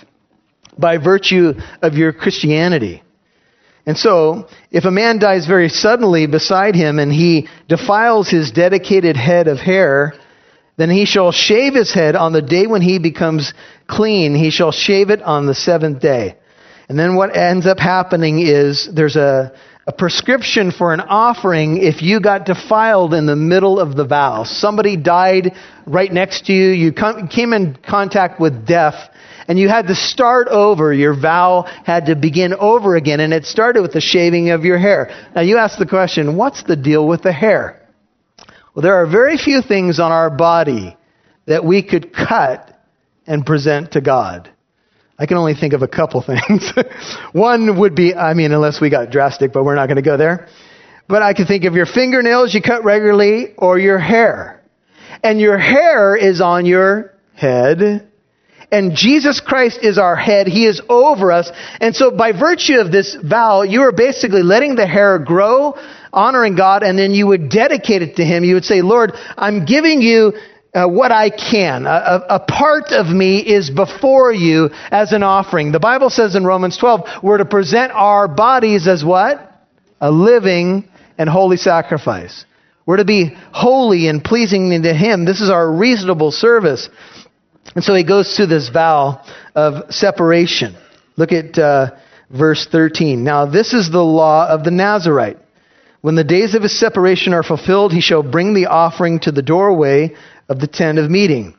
by 0.77 0.99
virtue 0.99 1.55
of 1.83 1.95
your 1.95 2.13
Christianity. 2.13 3.03
And 3.87 3.97
so, 3.97 4.49
if 4.71 4.85
a 4.85 4.91
man 4.91 5.19
dies 5.19 5.47
very 5.47 5.69
suddenly 5.69 6.27
beside 6.27 6.75
him 6.75 6.99
and 6.99 7.13
he 7.13 7.49
defiles 7.69 8.29
his 8.29 8.51
dedicated 8.51 9.17
head 9.17 9.47
of 9.47 9.59
hair, 9.59 10.15
then 10.77 10.91
he 10.91 11.05
shall 11.05 11.33
shave 11.33 11.75
his 11.75 11.93
head 11.93 12.17
on 12.17 12.33
the 12.33 12.43
day 12.43 12.67
when 12.67 12.83
he 12.83 12.99
becomes 12.99 13.53
clean. 13.87 14.35
He 14.35 14.51
shall 14.51 14.73
shave 14.73 15.11
it 15.11 15.23
on 15.23 15.47
the 15.47 15.55
seventh 15.55 16.01
day. 16.01 16.37
And 16.89 16.99
then 16.99 17.15
what 17.15 17.37
ends 17.37 17.67
up 17.67 17.79
happening 17.79 18.41
is 18.41 18.89
there's 18.93 19.17
a 19.17 19.53
a 19.87 19.93
prescription 19.93 20.71
for 20.71 20.95
an 20.95 21.01
offering 21.01 21.77
if 21.77 22.01
you 22.01 22.21
got 22.21 22.47
defiled 22.47 23.13
in 23.13 23.27
the 23.27 23.37
middle 23.37 23.79
of 23.79 23.97
the 23.97 24.07
vow. 24.07 24.45
Somebody 24.45 24.97
died 24.97 25.53
right 25.87 26.11
next 26.11 26.47
to 26.47 26.53
you, 26.53 26.71
you 26.71 26.93
came 26.93 27.53
in 27.53 27.77
contact 27.87 28.41
with 28.41 28.67
death, 28.67 29.11
and 29.47 29.59
you 29.59 29.69
had 29.69 29.89
to 29.89 29.95
start 29.95 30.49
over. 30.49 30.93
Your 30.93 31.19
vow 31.19 31.63
had 31.85 32.07
to 32.07 32.17
begin 32.17 32.55
over 32.55 32.97
again, 32.97 33.21
and 33.21 33.35
it 33.35 33.45
started 33.45 33.83
with 33.83 33.93
the 33.93 34.01
shaving 34.01 34.51
of 34.51 34.65
your 34.65 34.79
hair. 34.79 35.11
Now 35.35 35.43
you 35.43 35.59
ask 35.59 35.79
the 35.79 35.87
question, 35.87 36.37
what's 36.37 36.63
the 36.63 36.77
deal 36.77 37.07
with 37.07 37.23
the 37.23 37.33
hair? 37.33 37.87
Well, 38.75 38.83
there 38.83 38.95
are 38.95 39.07
very 39.07 39.37
few 39.37 39.61
things 39.61 40.01
on 40.01 40.13
our 40.13 40.31
body 40.31 40.97
that 41.47 41.63
we 41.63 41.83
could 41.83 42.13
cut 42.15 42.71
and 43.27 43.45
present 43.45 43.93
to 43.93 44.01
God. 44.01 44.51
I 45.19 45.27
can 45.27 45.37
only 45.37 45.55
think 45.55 45.75
of 45.75 45.83
a 45.83 45.89
couple 45.89 46.23
things. 46.23 46.73
One 47.33 47.79
would 47.79 47.95
be, 47.95 48.15
I 48.15 48.35
mean, 48.35 48.53
unless 48.53 48.81
we 48.81 48.91
got 48.91 49.11
drastic, 49.11 49.53
but 49.53 49.65
we're 49.65 49.77
not 49.77 49.87
going 49.87 49.97
to 49.97 50.03
go 50.03 50.17
there. 50.17 50.49
But 51.09 51.23
I 51.23 51.35
can 51.35 51.47
think 51.47 51.65
of 51.65 51.75
your 51.75 51.87
fingernails 51.87 52.55
you 52.55 52.63
cut 52.63 52.85
regularly 52.85 53.55
or 53.57 53.79
your 53.79 53.99
hair. 53.99 54.63
And 55.23 55.41
your 55.41 55.59
hair 55.59 56.17
is 56.17 56.41
on 56.41 56.67
your 56.67 57.15
head. 57.35 58.09
And 58.73 58.97
Jesus 58.97 59.41
Christ 59.41 59.79
is 59.83 59.99
our 59.99 60.17
head. 60.17 60.49
He 60.49 60.67
is 60.67 60.83
over 60.89 61.31
us. 61.31 61.51
And 61.81 61.95
so 61.95 62.11
by 62.11 62.33
virtue 62.33 62.81
of 62.81 62.91
this 62.91 63.15
vow, 63.15 63.63
you 63.63 63.83
are 63.83 63.93
basically 63.93 64.43
letting 64.43 64.75
the 64.75 64.87
hair 64.87 65.19
grow, 65.21 65.79
honoring 66.13 66.57
God, 66.57 66.83
and 66.83 66.99
then 66.99 67.13
you 67.13 67.29
would 67.29 67.51
dedicate 67.51 68.03
it 68.03 68.17
to 68.17 68.25
Him. 68.25 68.43
You 68.43 68.55
would 68.55 68.65
say, 68.65 68.83
Lord, 68.83 69.13
I'm 69.37 69.65
giving 69.65 70.03
you 70.03 70.33
uh, 70.75 70.89
what 70.89 71.13
I 71.13 71.31
can. 71.31 71.87
A, 71.87 72.25
a, 72.31 72.41
part 72.41 72.91
of 72.91 73.07
me 73.07 73.39
is 73.39 73.71
before 73.71 74.33
you 74.33 74.71
as 74.91 75.13
an 75.13 75.23
offering. 75.23 75.71
The 75.71 75.81
Bible 75.81 76.11
says 76.11 76.35
in 76.35 76.45
Romans 76.45 76.77
12, 76.77 77.23
we're 77.23 77.39
to 77.39 77.45
present 77.45 77.93
our 77.93 78.27
bodies 78.27 78.89
as 78.89 79.05
what? 79.05 79.53
A 80.01 80.11
living 80.11 80.89
and 81.17 81.29
holy 81.29 81.57
sacrifice. 81.57 82.45
We're 82.87 82.99
to 82.99 83.05
be 83.05 83.37
holy 83.53 84.09
and 84.09 84.23
pleasing 84.23 84.83
to 84.83 84.93
Him. 84.93 85.25
This 85.25 85.41
is 85.41 85.49
our 85.49 85.71
reasonable 85.71 86.33
service. 86.33 86.89
And 87.75 87.83
so 87.83 87.95
he 87.95 88.05
goes 88.05 88.37
to 88.37 88.47
this 88.47 88.69
vow 88.69 89.25
of 89.55 89.95
separation. 89.95 90.77
Look 91.17 91.33
at 91.33 91.57
uh, 91.59 91.93
verse 92.31 92.67
13. 92.71 93.25
Now, 93.25 93.47
this 93.47 93.73
is 93.73 93.91
the 93.91 94.03
law 94.03 94.49
of 94.49 94.65
the 94.65 94.71
Nazarite. 94.71 95.39
When 96.03 96.17
the 96.17 96.25
days 96.25 96.55
of 96.55 96.63
his 96.63 96.79
separation 96.79 97.33
are 97.33 97.43
fulfilled, 97.43 97.93
he 97.93 98.03
shall 98.03 98.23
bring 98.23 98.53
the 98.53 98.67
offering 98.67 99.21
to 99.21 99.33
the 99.33 99.41
doorway 99.41 100.15
of 100.49 100.61
the 100.61 100.67
tent 100.67 100.99
of 100.99 101.11
meeting. 101.11 101.55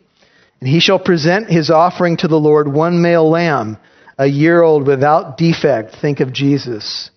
And 0.60 0.70
he 0.70 0.80
shall 0.80 1.00
present 1.00 1.50
his 1.50 1.70
offering 1.70 2.18
to 2.18 2.28
the 2.28 2.40
Lord 2.40 2.68
one 2.68 3.02
male 3.02 3.30
lamb, 3.30 3.78
a 4.18 4.26
year 4.26 4.62
old 4.62 4.88
without 4.88 5.38
defect. 5.38 5.96
Think 6.02 6.20
of 6.20 6.34
Jesus. 6.34 7.12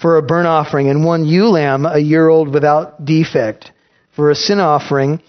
For 0.00 0.16
a 0.16 0.22
burnt 0.22 0.48
offering, 0.48 0.88
and 0.88 1.04
one 1.04 1.24
ewe 1.24 1.48
lamb, 1.48 1.86
a 1.86 1.98
year 1.98 2.28
old 2.28 2.52
without 2.52 3.04
defect, 3.04 3.70
for 4.14 4.30
a 4.30 4.34
sin 4.34 4.60
offering, 4.60 5.20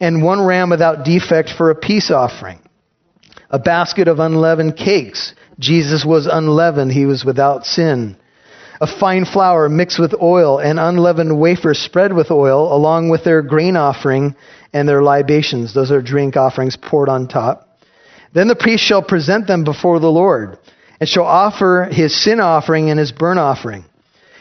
and 0.00 0.22
one 0.22 0.44
ram 0.44 0.70
without 0.70 1.04
defect 1.04 1.50
for 1.50 1.70
a 1.70 1.74
peace 1.74 2.10
offering. 2.10 2.60
A 3.50 3.58
basket 3.58 4.08
of 4.08 4.18
unleavened 4.18 4.76
cakes. 4.76 5.34
Jesus 5.58 6.04
was 6.04 6.26
unleavened, 6.26 6.92
he 6.92 7.06
was 7.06 7.24
without 7.24 7.64
sin. 7.66 8.16
A 8.80 8.86
fine 8.86 9.24
flour 9.24 9.68
mixed 9.68 9.98
with 9.98 10.14
oil, 10.20 10.58
and 10.58 10.78
unleavened 10.78 11.38
wafers 11.38 11.78
spread 11.78 12.12
with 12.12 12.30
oil, 12.30 12.74
along 12.74 13.08
with 13.08 13.24
their 13.24 13.42
grain 13.42 13.76
offering 13.76 14.34
and 14.72 14.88
their 14.88 15.02
libations. 15.02 15.74
Those 15.74 15.90
are 15.90 16.02
drink 16.02 16.36
offerings 16.36 16.76
poured 16.76 17.08
on 17.08 17.28
top. 17.28 17.80
Then 18.32 18.48
the 18.48 18.56
priest 18.56 18.84
shall 18.84 19.02
present 19.02 19.46
them 19.46 19.64
before 19.64 19.98
the 20.00 20.10
Lord, 20.10 20.58
and 21.00 21.08
shall 21.08 21.24
offer 21.24 21.88
his 21.90 22.14
sin 22.14 22.40
offering 22.40 22.90
and 22.90 22.98
his 22.98 23.12
burnt 23.12 23.38
offering. 23.38 23.84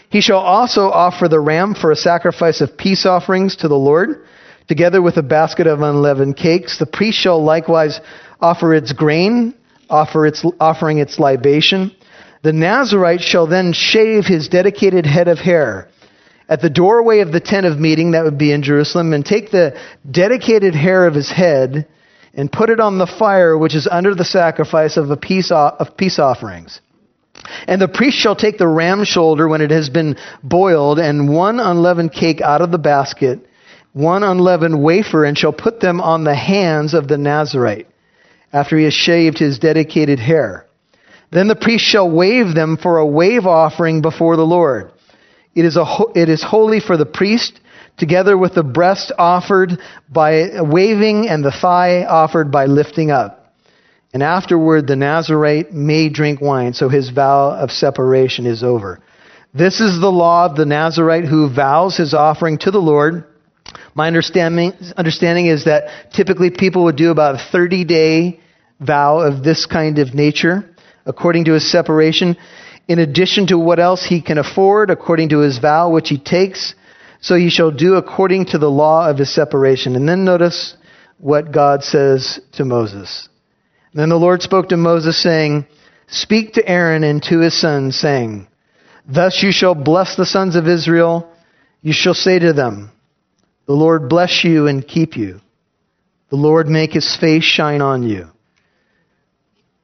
He 0.10 0.22
shall 0.22 0.40
also 0.40 0.90
offer 0.90 1.28
the 1.28 1.40
ram 1.40 1.76
for 1.76 1.92
a 1.92 1.96
sacrifice 1.96 2.62
of 2.62 2.78
peace 2.78 3.06
offerings 3.06 3.58
to 3.58 3.68
the 3.68 3.78
Lord, 3.78 4.26
together 4.68 5.02
with 5.02 5.18
a 5.18 5.24
basket 5.24 5.68
of 5.68 5.82
unleavened 5.82 6.38
cakes. 6.38 6.78
The 6.78 6.86
priest 6.86 7.18
shall 7.18 7.44
likewise 7.44 8.00
offer 8.40 8.74
its 8.74 8.94
grain, 8.94 9.54
offer 9.90 10.26
its, 10.26 10.46
offering 10.60 10.98
its 11.00 11.20
libation. 11.20 11.96
The 12.44 12.54
Nazarite 12.54 13.22
shall 13.22 13.48
then 13.48 13.74
shave 13.74 14.26
his 14.26 14.48
dedicated 14.48 15.06
head 15.06 15.28
of 15.28 15.40
hair 15.40 15.90
at 16.48 16.62
the 16.62 16.70
doorway 16.70 17.20
of 17.20 17.32
the 17.32 17.40
tent 17.40 17.66
of 17.66 17.80
meeting, 17.80 18.12
that 18.12 18.24
would 18.24 18.38
be 18.38 18.52
in 18.52 18.62
Jerusalem, 18.62 19.14
and 19.14 19.26
take 19.26 19.52
the 19.52 19.80
dedicated 20.10 20.76
hair 20.76 21.08
of 21.08 21.16
his 21.16 21.32
head 21.32 21.88
and 22.34 22.52
put 22.52 22.70
it 22.70 22.80
on 22.80 22.98
the 22.98 23.08
fire 23.08 23.58
which 23.58 23.76
is 23.76 23.88
under 23.90 24.14
the 24.14 24.26
sacrifice 24.26 24.98
of, 24.98 25.10
a 25.10 25.18
peace, 25.18 25.52
of 25.52 25.98
peace 25.98 26.20
offerings. 26.20 26.82
And 27.68 27.82
the 27.82 27.88
priest 27.88 28.18
shall 28.18 28.36
take 28.36 28.58
the 28.58 28.68
ram 28.68 29.04
shoulder 29.04 29.48
when 29.48 29.62
it 29.62 29.72
has 29.72 29.90
been 29.90 30.18
boiled, 30.44 31.00
and 31.00 31.34
one 31.34 31.60
unleavened 31.60 32.14
cake 32.14 32.42
out 32.42 32.62
of 32.62 32.72
the 32.72 32.78
basket, 32.78 33.40
one 33.94 34.24
unleavened 34.24 34.82
wafer, 34.82 35.26
and 35.26 35.38
shall 35.38 35.54
put 35.54 35.80
them 35.80 36.02
on 36.02 36.24
the 36.24 36.36
hands 36.36 36.94
of 36.94 37.08
the 37.08 37.18
Nazarite, 37.18 37.88
after 38.54 38.78
he 38.78 38.84
has 38.84 38.94
shaved 38.94 39.38
his 39.38 39.60
dedicated 39.60 40.20
hair. 40.20 40.66
Then 41.32 41.48
the 41.48 41.56
priest 41.56 41.84
shall 41.84 42.10
wave 42.10 42.54
them 42.54 42.78
for 42.78 42.98
a 42.98 43.06
wave 43.06 43.46
offering 43.46 44.02
before 44.02 44.36
the 44.38 44.46
Lord. 44.46 44.92
It 45.56 45.64
is, 45.64 45.78
a, 45.78 45.86
it 46.14 46.28
is 46.28 46.44
holy 46.44 46.82
for 46.82 46.98
the 46.98 47.06
priest, 47.06 47.62
together 47.98 48.38
with 48.38 48.56
the 48.56 48.64
breast 48.64 49.14
offered 49.18 49.80
by 50.10 50.62
waving 50.62 51.30
and 51.30 51.44
the 51.44 51.52
thigh 51.52 52.04
offered 52.04 52.52
by 52.52 52.66
lifting 52.66 53.10
up. 53.10 53.54
And 54.14 54.22
afterward, 54.22 54.88
the 54.88 54.96
Nazarite 54.98 55.74
may 55.74 56.10
drink 56.10 56.42
wine, 56.42 56.74
so 56.74 56.90
his 56.90 57.10
vow 57.10 57.52
of 57.52 57.72
separation 57.72 58.46
is 58.46 58.64
over. 58.64 59.00
This 59.54 59.80
is 59.80 60.00
the 60.02 60.12
law 60.12 60.46
of 60.46 60.58
the 60.58 60.66
Nazarite 60.66 61.26
who 61.26 61.50
vows 61.50 61.96
his 61.96 62.14
offering 62.14 62.58
to 62.60 62.72
the 62.72 62.80
Lord. 62.80 63.24
My 63.94 64.08
understanding, 64.08 64.74
understanding 64.98 65.48
is 65.48 65.64
that 65.66 66.12
typically 66.14 66.50
people 66.50 66.84
would 66.84 66.98
do 66.98 67.12
about 67.12 67.36
a 67.36 67.46
30 67.52 67.86
day 67.86 68.40
vow 68.82 69.20
of 69.20 69.44
this 69.44 69.66
kind 69.66 70.00
of 70.00 70.14
nature 70.14 70.70
according 71.06 71.46
to 71.46 71.54
his 71.54 71.72
separation 71.72 72.36
in 72.88 73.00
addition 73.00 73.48
to 73.48 73.58
what 73.58 73.80
else 73.80 74.06
he 74.06 74.22
can 74.22 74.38
afford 74.38 74.90
according 74.90 75.30
to 75.30 75.40
his 75.40 75.58
vow 75.58 75.90
which 75.90 76.10
he 76.10 76.18
takes. 76.18 76.76
So 77.22 77.36
he 77.36 77.50
shall 77.50 77.72
do 77.72 77.96
according 77.96 78.46
to 78.48 78.58
the 78.58 78.70
law 78.70 79.10
of 79.10 79.18
his 79.18 79.34
separation. 79.34 79.96
And 79.96 80.08
then 80.08 80.26
notice 80.26 80.76
what 81.18 81.52
God 81.52 81.84
says 81.84 82.40
to 82.54 82.66
Moses. 82.66 83.30
Then 83.94 84.10
the 84.10 84.18
Lord 84.18 84.42
spoke 84.42 84.70
to 84.70 84.78
Moses 84.78 85.22
saying, 85.22 85.66
Speak 86.08 86.54
to 86.54 86.68
Aaron 86.68 87.04
and 87.04 87.24
to 87.24 87.40
his 87.40 87.60
sons, 87.60 87.98
saying, 87.98 88.48
Thus 89.08 89.42
you 89.42 89.52
shall 89.52 89.74
bless 89.74 90.16
the 90.16 90.26
sons 90.26 90.56
of 90.56 90.68
Israel. 90.68 91.32
You 91.82 91.94
shall 91.94 92.14
say 92.14 92.38
to 92.38 92.54
them, 92.54 92.92
The 93.66 93.74
Lord 93.74 94.10
bless 94.10 94.44
you 94.44 94.68
and 94.68 94.88
keep 94.88 95.18
you. 95.18 95.42
The 96.30 96.36
Lord 96.36 96.68
make 96.68 96.92
his 96.92 97.16
face 97.16 97.44
shine 97.44 97.82
on 97.82 98.04
you 98.04 98.30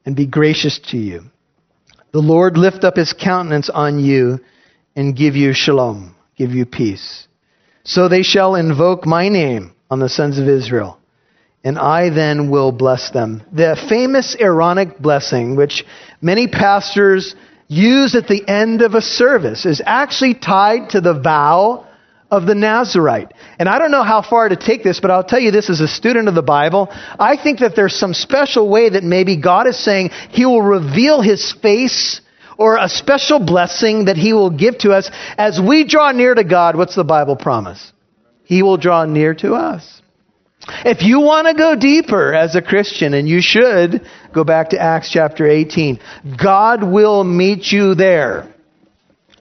and 0.05 0.15
be 0.15 0.25
gracious 0.25 0.79
to 0.89 0.97
you. 0.97 1.23
The 2.11 2.19
Lord 2.19 2.57
lift 2.57 2.83
up 2.83 2.97
his 2.97 3.13
countenance 3.13 3.69
on 3.69 3.99
you 3.99 4.39
and 4.95 5.15
give 5.15 5.35
you 5.35 5.53
shalom, 5.53 6.15
give 6.35 6.51
you 6.51 6.65
peace. 6.65 7.27
So 7.83 8.07
they 8.07 8.23
shall 8.23 8.55
invoke 8.55 9.05
my 9.05 9.29
name 9.29 9.73
on 9.89 9.99
the 9.99 10.09
sons 10.09 10.37
of 10.37 10.47
Israel, 10.47 10.97
and 11.63 11.79
I 11.79 12.09
then 12.09 12.49
will 12.49 12.71
bless 12.71 13.11
them. 13.11 13.43
The 13.51 13.77
famous 13.89 14.35
Aaronic 14.39 14.99
blessing, 14.99 15.55
which 15.55 15.85
many 16.21 16.47
pastors 16.47 17.35
use 17.67 18.15
at 18.15 18.27
the 18.27 18.47
end 18.47 18.81
of 18.81 18.93
a 18.93 19.01
service, 19.01 19.65
is 19.65 19.81
actually 19.85 20.33
tied 20.33 20.89
to 20.89 21.01
the 21.01 21.19
vow 21.19 21.87
of 22.31 22.45
the 22.45 22.55
Nazarite. 22.55 23.33
And 23.59 23.67
I 23.67 23.77
don't 23.77 23.91
know 23.91 24.03
how 24.03 24.21
far 24.21 24.47
to 24.47 24.55
take 24.55 24.83
this, 24.83 25.01
but 25.01 25.11
I'll 25.11 25.23
tell 25.23 25.39
you 25.39 25.51
this 25.51 25.69
as 25.69 25.81
a 25.81 25.87
student 25.87 26.29
of 26.29 26.33
the 26.33 26.41
Bible. 26.41 26.87
I 27.19 27.35
think 27.35 27.59
that 27.59 27.75
there's 27.75 27.95
some 27.95 28.13
special 28.13 28.69
way 28.69 28.89
that 28.89 29.03
maybe 29.03 29.35
God 29.35 29.67
is 29.67 29.77
saying 29.77 30.09
He 30.29 30.45
will 30.45 30.61
reveal 30.61 31.21
His 31.21 31.53
face 31.61 32.21
or 32.57 32.77
a 32.77 32.87
special 32.87 33.39
blessing 33.39 34.05
that 34.05 34.15
He 34.15 34.31
will 34.31 34.49
give 34.49 34.77
to 34.79 34.91
us 34.91 35.11
as 35.37 35.59
we 35.59 35.85
draw 35.85 36.11
near 36.13 36.33
to 36.33 36.45
God. 36.45 36.77
What's 36.77 36.95
the 36.95 37.03
Bible 37.03 37.35
promise? 37.35 37.91
He 38.45 38.63
will 38.63 38.77
draw 38.77 39.05
near 39.05 39.33
to 39.35 39.53
us. 39.53 40.01
If 40.85 41.01
you 41.01 41.19
want 41.19 41.47
to 41.47 41.53
go 41.53 41.75
deeper 41.75 42.33
as 42.33 42.55
a 42.55 42.61
Christian, 42.61 43.13
and 43.13 43.27
you 43.27 43.41
should, 43.41 44.07
go 44.31 44.43
back 44.43 44.69
to 44.69 44.79
Acts 44.79 45.09
chapter 45.11 45.47
18. 45.47 45.99
God 46.41 46.83
will 46.83 47.23
meet 47.23 47.71
you 47.71 47.95
there. 47.95 48.53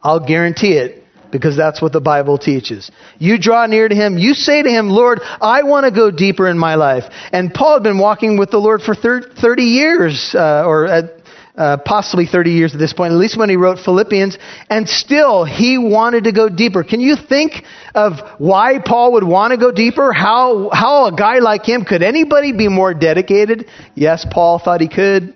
I'll 0.03 0.26
guarantee 0.26 0.72
it 0.72 0.99
because 1.30 1.56
that's 1.56 1.80
what 1.80 1.92
the 1.92 2.00
Bible 2.00 2.38
teaches. 2.38 2.90
You 3.18 3.38
draw 3.38 3.66
near 3.66 3.88
to 3.88 3.94
Him. 3.94 4.18
You 4.18 4.34
say 4.34 4.62
to 4.62 4.68
Him, 4.68 4.88
Lord, 4.88 5.20
I 5.40 5.62
want 5.62 5.84
to 5.84 5.90
go 5.90 6.10
deeper 6.10 6.48
in 6.48 6.58
my 6.58 6.74
life. 6.74 7.04
And 7.32 7.52
Paul 7.52 7.74
had 7.74 7.82
been 7.82 7.98
walking 7.98 8.38
with 8.38 8.50
the 8.50 8.58
Lord 8.58 8.82
for 8.82 8.94
30 8.94 9.62
years, 9.62 10.34
uh, 10.34 10.64
or 10.66 11.10
uh, 11.56 11.76
possibly 11.84 12.26
30 12.26 12.52
years 12.52 12.72
at 12.72 12.78
this 12.78 12.92
point, 12.92 13.12
at 13.12 13.18
least 13.18 13.36
when 13.36 13.50
he 13.50 13.56
wrote 13.56 13.78
Philippians, 13.78 14.38
and 14.70 14.88
still 14.88 15.44
he 15.44 15.78
wanted 15.78 16.24
to 16.24 16.32
go 16.32 16.48
deeper. 16.48 16.82
Can 16.84 17.00
you 17.00 17.16
think 17.16 17.52
of 17.94 18.12
why 18.38 18.78
Paul 18.84 19.12
would 19.12 19.24
want 19.24 19.50
to 19.52 19.58
go 19.58 19.70
deeper? 19.70 20.12
How, 20.12 20.70
how 20.72 21.06
a 21.06 21.12
guy 21.12 21.38
like 21.40 21.68
him, 21.68 21.84
could 21.84 22.02
anybody 22.02 22.52
be 22.52 22.68
more 22.68 22.94
dedicated? 22.94 23.66
Yes, 23.94 24.24
Paul 24.30 24.58
thought 24.58 24.80
he 24.80 24.88
could. 24.88 25.34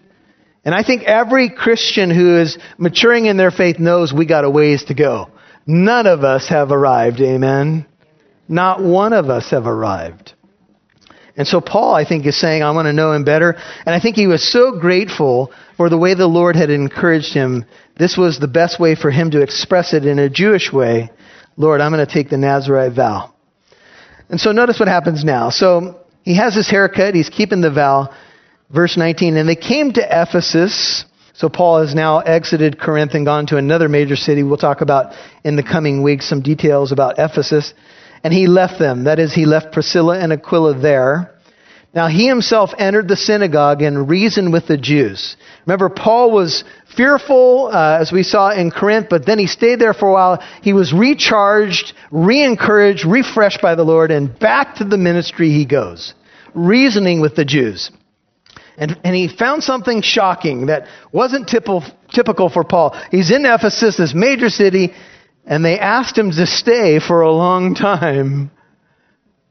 And 0.65 0.75
I 0.75 0.83
think 0.83 1.03
every 1.03 1.51
Christian 1.51 2.11
who 2.11 2.39
is 2.39 2.57
maturing 2.79 3.27
in 3.27 3.37
their 3.37 3.51
faith 3.51 3.79
knows 3.79 4.13
we 4.13 4.25
got 4.25 4.45
a 4.45 4.51
ways 4.51 4.85
to 4.85 4.95
go. 4.95 5.29
None 5.67 6.07
of 6.07 6.25
us 6.25 6.49
have 6.49 6.71
arrived, 6.71 7.21
amen? 7.21 7.87
Not 8.49 8.83
one 8.83 9.13
of 9.13 9.31
us 9.31 9.51
have 9.51 9.67
arrived. 9.67 10.35
And 11.37 11.49
so 11.49 11.61
Paul, 11.61 11.95
I 11.95 12.05
think, 12.05 12.27
is 12.27 12.39
saying, 12.39 12.63
I 12.63 12.71
want 12.71 12.87
to 12.87 12.93
know 12.93 13.13
him 13.13 13.25
better. 13.25 13.57
And 13.87 13.95
I 13.95 13.99
think 13.99 14.15
he 14.15 14.27
was 14.27 14.53
so 14.53 14.79
grateful 14.79 15.53
for 15.77 15.89
the 15.89 15.99
way 15.99 16.15
the 16.15 16.27
Lord 16.27 16.55
had 16.55 16.71
encouraged 16.71 17.33
him. 17.35 17.65
This 17.99 18.17
was 18.17 18.39
the 18.39 18.49
best 18.49 18.79
way 18.79 18.95
for 18.95 19.11
him 19.11 19.31
to 19.33 19.43
express 19.43 19.95
it 19.95 20.07
in 20.07 20.19
a 20.19 20.31
Jewish 20.31 20.73
way. 20.73 21.11
Lord, 21.57 21.81
I'm 21.81 21.93
going 21.93 22.07
to 22.07 22.13
take 22.13 22.31
the 22.31 22.37
Nazarite 22.37 22.93
vow. 22.93 23.33
And 24.29 24.41
so 24.41 24.53
notice 24.53 24.79
what 24.79 24.89
happens 24.89 25.25
now. 25.25 25.51
So 25.51 26.01
he 26.23 26.37
has 26.37 26.55
his 26.55 26.71
haircut. 26.71 27.15
He's 27.15 27.31
keeping 27.31 27.61
the 27.61 27.71
vow. 27.71 28.15
Verse 28.71 28.97
19, 28.97 29.37
and 29.37 29.49
they 29.49 29.57
came 29.57 29.93
to 29.93 30.03
Ephesus 30.03 31.05
so 31.35 31.49
Paul 31.49 31.81
has 31.81 31.95
now 31.97 32.21
exited 32.21 32.81
Corinth 32.81 33.15
and 33.15 33.27
gone 33.27 33.47
to 33.47 33.57
another 33.57 33.89
major 33.89 34.15
city. 34.15 34.45
We'll 34.45 34.57
talk 34.57 34.81
about 34.81 35.15
in 35.43 35.57
the 35.57 35.65
coming 35.65 36.03
weeks 36.05 36.29
some 36.29 36.43
details 36.43 36.93
about 36.93 37.19
Ephesus. 37.19 37.75
And 38.23 38.33
he 38.33 38.47
left 38.47 38.79
them. 38.79 39.05
That 39.05 39.19
is, 39.19 39.35
he 39.35 39.45
left 39.45 39.73
Priscilla 39.73 40.19
and 40.19 40.33
Aquila 40.33 40.79
there. 40.79 41.35
Now 41.93 42.07
he 42.07 42.29
himself 42.29 42.71
entered 42.79 43.09
the 43.09 43.17
synagogue 43.17 43.83
and 43.83 44.09
reasoned 44.09 44.53
with 44.53 44.69
the 44.69 44.77
Jews. 44.77 45.37
Remember, 45.67 45.89
Paul 45.89 46.31
was 46.31 46.65
fearful, 46.97 47.69
uh, 47.73 47.99
as 48.01 48.13
we 48.13 48.23
saw 48.23 48.51
in 48.51 48.71
Corinth, 48.71 49.09
but 49.11 49.27
then 49.27 49.39
he 49.39 49.47
stayed 49.49 49.81
there 49.81 49.95
for 49.95 50.09
a 50.09 50.13
while. 50.13 50.43
He 50.63 50.73
was 50.73 50.93
recharged, 50.93 51.95
re-encouraged, 52.13 53.05
refreshed 53.05 53.61
by 53.61 53.75
the 53.75 53.85
Lord, 53.85 54.11
and 54.11 54.37
back 54.39 54.77
to 54.77 54.85
the 54.85 54.99
ministry 54.99 55.51
he 55.51 55.65
goes, 55.65 56.15
reasoning 56.55 57.21
with 57.21 57.35
the 57.35 57.45
Jews. 57.45 57.91
And, 58.77 58.99
and 59.05 59.15
he 59.15 59.29
found 59.29 59.63
something 59.63 60.03
shocking 60.03 60.67
that 60.67 60.89
wasn't 61.13 61.49
typical, 61.49 61.85
typical 62.13 62.49
for 62.49 62.65
Paul. 62.65 62.99
He's 63.11 63.31
in 63.31 63.47
Ephesus, 63.47 63.97
this 63.97 64.15
major 64.15 64.49
city, 64.49 64.93
and 65.47 65.65
they 65.65 65.79
asked 65.79 66.19
him 66.19 66.31
to 66.33 66.47
stay 66.47 66.99
for 66.99 67.21
a 67.21 67.31
long 67.31 67.75
time. 67.75 68.51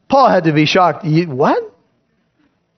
Paul 0.10 0.30
had 0.30 0.44
to 0.46 0.54
be 0.54 0.66
shocked. 0.66 1.06
You, 1.06 1.30
what? 1.30 1.74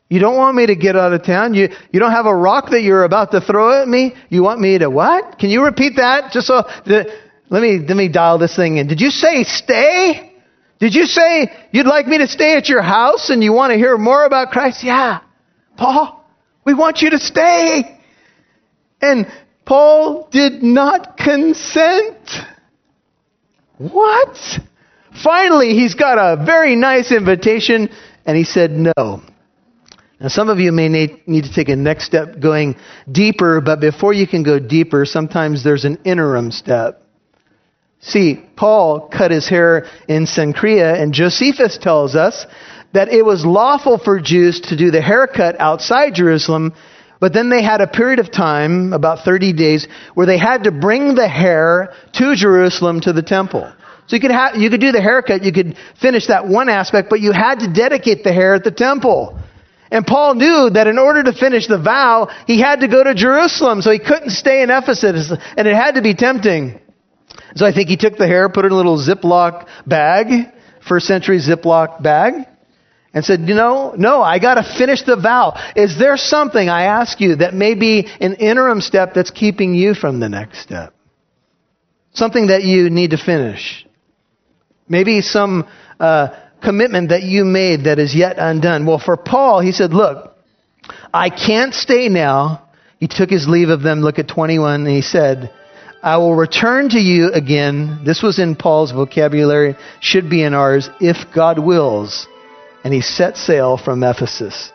You 0.09 0.19
don't 0.19 0.37
want 0.37 0.55
me 0.55 0.67
to 0.67 0.75
get 0.75 0.95
out 0.95 1.13
of 1.13 1.23
town? 1.23 1.55
You, 1.55 1.69
you 1.91 1.99
don't 1.99 2.11
have 2.11 2.27
a 2.27 2.35
rock 2.35 2.69
that 2.69 2.81
you're 2.81 3.03
about 3.03 3.31
to 3.31 3.41
throw 3.41 3.81
at 3.81 3.87
me? 3.87 4.15
You 4.29 4.43
want 4.43 4.59
me 4.59 4.77
to 4.77 4.89
what? 4.89 5.39
Can 5.39 5.49
you 5.49 5.63
repeat 5.63 5.95
that? 5.95 6.31
Just 6.31 6.47
so, 6.47 6.63
the, 6.85 7.11
let 7.49 7.61
me, 7.61 7.79
let 7.79 7.97
me 7.97 8.07
dial 8.07 8.37
this 8.37 8.55
thing 8.55 8.77
in. 8.77 8.87
Did 8.87 9.01
you 9.01 9.09
say 9.09 9.43
stay? 9.43 10.33
Did 10.79 10.93
you 10.93 11.05
say 11.05 11.51
you'd 11.71 11.87
like 11.87 12.07
me 12.07 12.19
to 12.19 12.27
stay 12.27 12.55
at 12.55 12.69
your 12.69 12.81
house 12.81 13.29
and 13.29 13.43
you 13.43 13.53
want 13.53 13.71
to 13.71 13.77
hear 13.77 13.97
more 13.97 14.25
about 14.25 14.51
Christ? 14.51 14.83
Yeah. 14.83 15.21
Paul, 15.77 16.24
we 16.65 16.73
want 16.73 17.01
you 17.01 17.11
to 17.11 17.19
stay. 17.19 17.99
And 19.01 19.27
Paul 19.65 20.27
did 20.31 20.63
not 20.63 21.17
consent. 21.17 22.29
What? 23.77 24.37
Finally, 25.23 25.73
he's 25.73 25.95
got 25.95 26.17
a 26.17 26.43
very 26.43 26.75
nice 26.75 27.11
invitation, 27.11 27.89
and 28.25 28.37
he 28.37 28.43
said 28.43 28.71
no. 28.71 29.21
Now, 30.19 30.29
some 30.29 30.49
of 30.49 30.59
you 30.59 30.71
may 30.71 30.87
need, 30.87 31.43
to 31.43 31.53
take 31.53 31.69
a 31.69 31.75
next 31.75 32.05
step 32.05 32.39
going 32.39 32.75
deeper, 33.11 33.59
but 33.61 33.81
before 33.81 34.13
you 34.13 34.27
can 34.27 34.43
go 34.43 34.59
deeper, 34.59 35.05
sometimes 35.05 35.63
there's 35.63 35.85
an 35.85 35.99
interim 36.05 36.51
step. 36.51 37.01
See, 37.99 38.43
Paul 38.55 39.09
cut 39.09 39.31
his 39.31 39.49
hair 39.49 39.87
in 40.07 40.25
Cenchrea, 40.25 41.01
and 41.01 41.13
Josephus 41.13 41.77
tells 41.77 42.15
us 42.15 42.45
that 42.95 43.09
it 43.09 43.25
was 43.25 43.45
lawful 43.45 43.97
for 43.97 44.19
Jews 44.21 44.61
to 44.69 44.77
do 44.77 44.89
the 44.89 45.01
haircut 45.01 45.59
outside 45.59 46.15
Jerusalem, 46.15 46.73
but 47.19 47.33
then 47.33 47.49
they 47.49 47.61
had 47.61 47.81
a 47.81 47.87
period 47.87 48.19
of 48.19 48.31
time, 48.31 48.93
about 48.93 49.25
30 49.25 49.51
days, 49.51 49.87
where 50.13 50.25
they 50.25 50.37
had 50.37 50.63
to 50.63 50.71
bring 50.71 51.13
the 51.13 51.27
hair 51.27 51.93
to 52.13 52.35
Jerusalem 52.35 53.01
to 53.01 53.11
the 53.11 53.21
temple. 53.21 53.71
So 54.07 54.15
you 54.15 54.21
could, 54.21 54.31
have, 54.31 54.55
you 54.55 54.69
could 54.69 54.79
do 54.79 54.93
the 54.93 55.01
haircut, 55.01 55.43
you 55.43 55.51
could 55.51 55.77
finish 55.99 56.27
that 56.27 56.47
one 56.47 56.69
aspect, 56.69 57.09
but 57.09 57.19
you 57.19 57.33
had 57.33 57.59
to 57.59 57.73
dedicate 57.73 58.23
the 58.23 58.31
hair 58.31 58.55
at 58.55 58.63
the 58.63 58.71
temple. 58.71 59.37
And 59.91 60.05
Paul 60.05 60.35
knew 60.35 60.69
that 60.69 60.87
in 60.87 60.97
order 60.97 61.23
to 61.23 61.33
finish 61.33 61.67
the 61.67 61.77
vow, 61.77 62.29
he 62.47 62.61
had 62.61 62.79
to 62.79 62.87
go 62.87 63.03
to 63.03 63.13
Jerusalem, 63.13 63.81
so 63.81 63.91
he 63.91 63.99
couldn't 63.99 64.31
stay 64.31 64.63
in 64.63 64.69
Ephesus, 64.69 65.31
and 65.57 65.67
it 65.67 65.75
had 65.75 65.95
to 65.95 66.01
be 66.01 66.13
tempting. 66.13 66.79
So 67.55 67.65
I 67.65 67.73
think 67.73 67.89
he 67.89 67.97
took 67.97 68.17
the 68.17 68.27
hair, 68.27 68.47
put 68.47 68.63
it 68.63 68.67
in 68.67 68.73
a 68.73 68.77
little 68.77 68.97
Ziploc 68.97 69.67
bag, 69.85 70.47
first 70.87 71.07
century 71.07 71.39
Ziploc 71.39 72.01
bag, 72.01 72.45
and 73.15 73.23
said, 73.23 73.47
you 73.47 73.55
know, 73.55 73.95
no, 73.97 74.21
I 74.21 74.39
got 74.39 74.55
to 74.55 74.77
finish 74.77 75.01
the 75.03 75.15
vow. 75.15 75.53
Is 75.73 75.97
there 75.97 76.17
something, 76.17 76.67
I 76.67 76.83
ask 76.83 77.21
you, 77.21 77.37
that 77.37 77.53
may 77.53 77.73
be 77.73 78.09
an 78.19 78.35
interim 78.35 78.81
step 78.81 79.13
that's 79.15 79.31
keeping 79.31 79.73
you 79.73 79.93
from 79.93 80.19
the 80.19 80.27
next 80.27 80.61
step? 80.61 80.93
Something 82.13 82.47
that 82.47 82.63
you 82.63 82.89
need 82.89 83.11
to 83.11 83.17
finish. 83.17 83.87
Maybe 84.89 85.21
some 85.21 85.65
uh, 85.97 86.37
commitment 86.61 87.09
that 87.09 87.23
you 87.23 87.45
made 87.45 87.85
that 87.85 87.99
is 87.99 88.13
yet 88.13 88.35
undone. 88.37 88.85
Well, 88.85 88.99
for 88.99 89.15
Paul, 89.15 89.61
he 89.61 89.71
said, 89.71 89.91
look, 89.91 90.35
I 91.13 91.29
can't 91.29 91.73
stay 91.73 92.09
now. 92.09 92.67
He 92.99 93.07
took 93.07 93.29
his 93.29 93.47
leave 93.47 93.69
of 93.69 93.81
them. 93.81 94.01
Look 94.01 94.19
at 94.19 94.27
21. 94.27 94.81
And 94.81 94.89
he 94.89 95.01
said, 95.01 95.53
I 96.03 96.17
will 96.17 96.35
return 96.35 96.89
to 96.89 96.99
you 96.99 97.31
again. 97.31 98.01
This 98.05 98.21
was 98.21 98.39
in 98.39 98.57
Paul's 98.57 98.91
vocabulary, 98.91 99.77
should 100.01 100.29
be 100.29 100.43
in 100.43 100.53
ours, 100.53 100.89
if 100.99 101.33
God 101.33 101.59
wills 101.59 102.27
and 102.85 102.93
he 102.93 103.01
set 103.01 103.35
sail 103.35 103.77
from 103.77 104.03
Ephesus. 104.03 104.71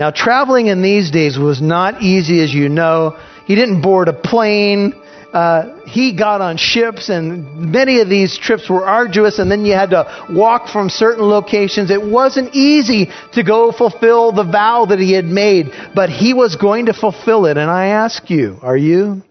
Now, 0.00 0.10
traveling 0.10 0.68
in 0.68 0.80
these 0.80 1.10
days 1.10 1.38
was 1.38 1.60
not 1.60 2.00
easy, 2.02 2.42
as 2.42 2.52
you 2.52 2.70
know. 2.70 3.20
He 3.46 3.54
didn't 3.54 3.82
board 3.82 4.08
a 4.08 4.14
plane. 4.14 4.94
Uh, 5.34 5.80
he 5.84 6.16
got 6.16 6.40
on 6.40 6.56
ships, 6.56 7.10
and 7.10 7.70
many 7.70 8.00
of 8.00 8.08
these 8.08 8.38
trips 8.38 8.70
were 8.70 8.86
arduous, 8.86 9.38
and 9.38 9.50
then 9.50 9.66
you 9.66 9.74
had 9.74 9.90
to 9.90 10.26
walk 10.30 10.68
from 10.68 10.88
certain 10.88 11.24
locations. 11.24 11.90
It 11.90 12.02
wasn't 12.02 12.54
easy 12.54 13.10
to 13.34 13.42
go 13.42 13.70
fulfill 13.70 14.32
the 14.32 14.44
vow 14.44 14.86
that 14.86 14.98
he 14.98 15.12
had 15.12 15.26
made, 15.26 15.72
but 15.94 16.08
he 16.08 16.32
was 16.32 16.56
going 16.56 16.86
to 16.86 16.94
fulfill 16.94 17.44
it. 17.44 17.58
And 17.58 17.70
I 17.70 17.88
ask 17.88 18.30
you, 18.30 18.58
are 18.62 18.76
you? 18.76 19.22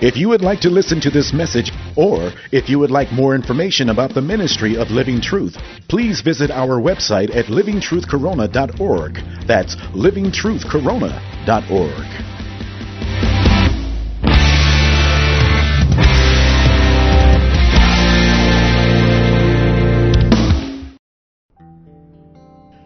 If 0.00 0.16
you 0.16 0.28
would 0.30 0.42
like 0.42 0.58
to 0.60 0.70
listen 0.70 1.00
to 1.02 1.10
this 1.10 1.32
message, 1.32 1.70
or 1.96 2.32
if 2.50 2.68
you 2.68 2.80
would 2.80 2.90
like 2.90 3.12
more 3.12 3.36
information 3.36 3.90
about 3.90 4.12
the 4.12 4.20
ministry 4.20 4.76
of 4.76 4.90
Living 4.90 5.20
Truth, 5.20 5.56
please 5.88 6.20
visit 6.20 6.50
our 6.50 6.80
website 6.80 7.32
at 7.34 7.44
livingtruthcorona.org. 7.44 9.14
That's 9.46 9.76
livingtruthcorona.org. 9.76 12.04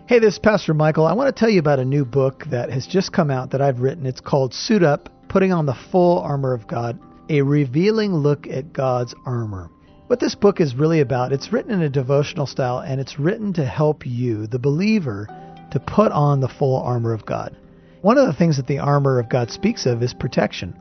Hey, 0.06 0.20
this 0.20 0.34
is 0.34 0.38
Pastor 0.38 0.74
Michael. 0.74 1.06
I 1.06 1.14
want 1.14 1.34
to 1.34 1.38
tell 1.38 1.50
you 1.50 1.60
about 1.60 1.78
a 1.78 1.84
new 1.84 2.04
book 2.04 2.44
that 2.50 2.70
has 2.70 2.86
just 2.86 3.12
come 3.12 3.30
out 3.30 3.52
that 3.52 3.62
I've 3.62 3.80
written. 3.80 4.04
It's 4.04 4.20
called 4.20 4.52
Suit 4.52 4.82
Up 4.82 5.08
Putting 5.28 5.52
on 5.52 5.66
the 5.66 5.74
Full 5.92 6.20
Armor 6.20 6.54
of 6.54 6.66
God, 6.66 6.98
a 7.28 7.42
revealing 7.42 8.14
look 8.14 8.46
at 8.46 8.72
God's 8.72 9.14
armor. 9.26 9.70
What 10.06 10.20
this 10.20 10.34
book 10.34 10.58
is 10.58 10.74
really 10.74 11.00
about, 11.00 11.32
it's 11.32 11.52
written 11.52 11.70
in 11.70 11.82
a 11.82 11.90
devotional 11.90 12.46
style 12.46 12.78
and 12.78 12.98
it's 12.98 13.18
written 13.18 13.52
to 13.52 13.66
help 13.66 14.06
you, 14.06 14.46
the 14.46 14.58
believer, 14.58 15.28
to 15.70 15.80
put 15.80 16.12
on 16.12 16.40
the 16.40 16.48
full 16.48 16.80
armor 16.80 17.12
of 17.12 17.26
God. 17.26 17.54
One 18.00 18.16
of 18.16 18.26
the 18.26 18.32
things 18.32 18.56
that 18.56 18.66
the 18.66 18.78
armor 18.78 19.18
of 19.18 19.28
God 19.28 19.50
speaks 19.50 19.84
of 19.84 20.02
is 20.02 20.14
protection. 20.14 20.74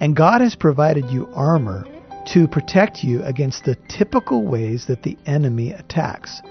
And 0.00 0.14
God 0.14 0.42
has 0.42 0.54
provided 0.54 1.06
you 1.06 1.28
armor 1.34 1.86
to 2.34 2.46
protect 2.46 3.04
you 3.04 3.22
against 3.22 3.64
the 3.64 3.76
typical 3.88 4.44
ways 4.44 4.84
that 4.86 5.02
the 5.02 5.16
enemy 5.24 5.72
attacks. 5.72 6.42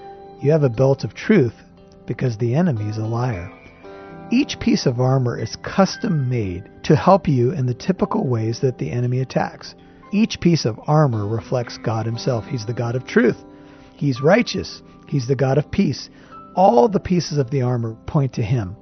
You 0.42 0.50
have 0.50 0.64
a 0.64 0.68
belt 0.68 1.04
of 1.04 1.14
truth 1.14 1.54
because 2.06 2.36
the 2.36 2.56
enemy 2.56 2.88
is 2.88 2.98
a 2.98 3.06
liar. 3.06 3.52
Each 4.34 4.58
piece 4.58 4.84
of 4.84 5.00
armor 5.00 5.38
is 5.38 5.54
custom 5.62 6.28
made 6.28 6.68
to 6.82 6.96
help 6.96 7.28
you 7.28 7.52
in 7.52 7.66
the 7.66 7.72
typical 7.72 8.26
ways 8.26 8.58
that 8.62 8.78
the 8.78 8.90
enemy 8.90 9.20
attacks. 9.20 9.76
Each 10.10 10.40
piece 10.40 10.64
of 10.64 10.80
armor 10.88 11.24
reflects 11.24 11.78
God 11.78 12.04
Himself. 12.04 12.44
He's 12.44 12.66
the 12.66 12.74
God 12.74 12.96
of 12.96 13.06
truth. 13.06 13.36
He's 13.94 14.20
righteous. 14.20 14.82
He's 15.06 15.28
the 15.28 15.36
God 15.36 15.56
of 15.56 15.70
peace. 15.70 16.10
All 16.56 16.88
the 16.88 16.98
pieces 16.98 17.38
of 17.38 17.50
the 17.50 17.62
armor 17.62 17.96
point 18.06 18.32
to 18.32 18.42
Him. 18.42 18.74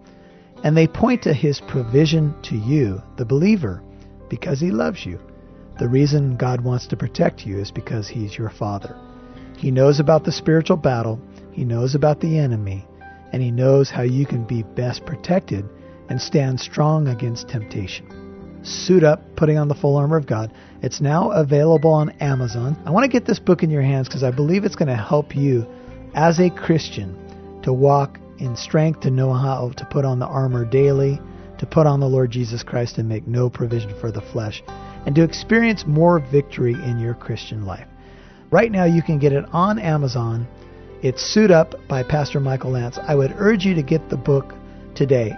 And 0.65 0.75
they 0.75 0.87
point 0.87 1.21
to 1.25 1.35
His 1.35 1.61
provision 1.61 2.35
to 2.45 2.57
you, 2.57 3.03
the 3.19 3.27
believer, 3.27 3.83
because 4.31 4.59
He 4.59 4.71
loves 4.71 5.05
you. 5.05 5.21
The 5.79 5.87
reason 5.87 6.39
God 6.39 6.63
wants 6.63 6.87
to 6.87 6.97
protect 6.97 7.45
you 7.45 7.59
is 7.59 7.71
because 7.71 8.09
He's 8.09 8.39
your 8.39 8.49
Father. 8.49 8.97
He 9.59 9.71
knows 9.71 10.01
about 10.01 10.25
the 10.25 10.33
spiritual 10.33 10.79
battle, 10.79 11.21
He 11.53 11.63
knows 11.63 11.95
about 11.95 12.21
the 12.21 12.39
enemy, 12.39 12.87
and 13.33 13.43
He 13.43 13.51
knows 13.51 13.91
how 13.91 14.03
you 14.03 14.27
can 14.27 14.45
be 14.45 14.63
best 14.63 15.05
protected 15.05 15.65
and 16.09 16.21
stand 16.21 16.61
strong 16.61 17.09
against 17.09 17.49
temptation. 17.49 18.61
Suit 18.65 19.03
Up, 19.03 19.21
Putting 19.37 19.59
on 19.59 19.69
the 19.69 19.75
Full 19.75 19.97
Armor 19.97 20.17
of 20.17 20.27
God. 20.27 20.53
It's 20.83 21.01
now 21.01 21.31
available 21.31 21.93
on 21.93 22.11
Amazon. 22.21 22.81
I 22.87 22.91
want 22.91 23.05
to 23.05 23.11
get 23.11 23.27
this 23.27 23.41
book 23.41 23.63
in 23.63 23.71
your 23.71 23.83
hands 23.83 24.09
because 24.09 24.23
I 24.23 24.31
believe 24.31 24.65
it's 24.65 24.77
going 24.77 24.89
to 24.89 24.97
help 24.97 25.35
you 25.35 25.67
as 26.15 26.39
a 26.39 26.51
Christian 26.51 27.61
to 27.63 27.73
walk 27.73 28.19
in 28.39 28.57
strength, 28.57 29.01
to 29.01 29.11
know 29.11 29.33
how 29.33 29.73
to 29.77 29.85
put 29.87 30.05
on 30.05 30.19
the 30.19 30.27
armor 30.27 30.65
daily, 30.65 31.21
to 31.59 31.67
put 31.67 31.87
on 31.87 32.01
the 32.01 32.09
Lord 32.09 32.31
Jesus 32.31 32.63
Christ 32.63 32.99
and 32.99 33.09
make 33.09 33.27
no 33.27 33.49
provision 33.49 33.99
for 34.01 34.11
the 34.13 34.21
flesh, 34.21 34.63
and 35.07 35.15
to 35.15 35.23
experience 35.23 35.85
more 35.87 36.19
victory 36.19 36.75
in 36.75 36.99
your 36.99 37.15
Christian 37.15 37.65
life. 37.65 37.87
Right 38.51 38.71
now, 38.71 38.85
you 38.85 39.03
can 39.03 39.19
get 39.19 39.33
it 39.33 39.45
on 39.53 39.79
Amazon. 39.79 40.47
It's 41.03 41.21
Suit 41.21 41.51
Up 41.51 41.75
by 41.89 42.05
Pastor 42.05 42.39
Michael 42.39 42.71
Lance. 42.71 42.97
I 42.97 43.17
would 43.17 43.35
urge 43.37 43.65
you 43.65 43.75
to 43.75 43.83
get 43.83 44.09
the 44.09 44.17
book 44.17 44.55
today. 44.95 45.33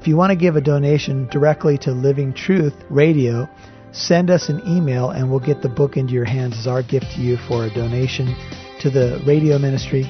If 0.00 0.08
you 0.08 0.16
want 0.16 0.30
to 0.30 0.36
give 0.36 0.56
a 0.56 0.62
donation 0.62 1.28
directly 1.28 1.76
to 1.78 1.90
Living 1.90 2.32
Truth 2.32 2.72
Radio, 2.88 3.46
send 3.92 4.30
us 4.30 4.48
an 4.48 4.62
email 4.66 5.10
and 5.10 5.30
we'll 5.30 5.38
get 5.38 5.60
the 5.60 5.68
book 5.68 5.98
into 5.98 6.14
your 6.14 6.24
hands 6.24 6.58
as 6.58 6.66
our 6.66 6.82
gift 6.82 7.12
to 7.16 7.20
you 7.20 7.36
for 7.36 7.66
a 7.66 7.74
donation 7.74 8.34
to 8.80 8.88
the 8.88 9.22
radio 9.26 9.58
ministry. 9.58 10.04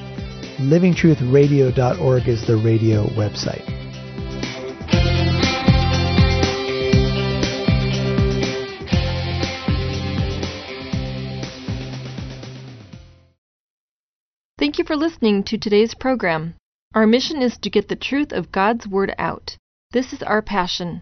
LivingTruthRadio.org 0.59 2.27
is 2.29 2.47
the 2.47 2.55
radio 2.55 3.03
website. 3.07 3.80
Thank 14.61 14.77
you 14.77 14.85
for 14.85 14.95
listening 14.95 15.41
to 15.45 15.57
today's 15.57 15.95
program. 15.95 16.53
Our 16.93 17.07
mission 17.07 17.41
is 17.41 17.57
to 17.57 17.69
get 17.71 17.87
the 17.87 17.95
truth 17.95 18.31
of 18.31 18.51
God's 18.51 18.87
Word 18.87 19.15
out. 19.17 19.57
This 19.89 20.13
is 20.13 20.21
our 20.21 20.43
passion. 20.43 21.01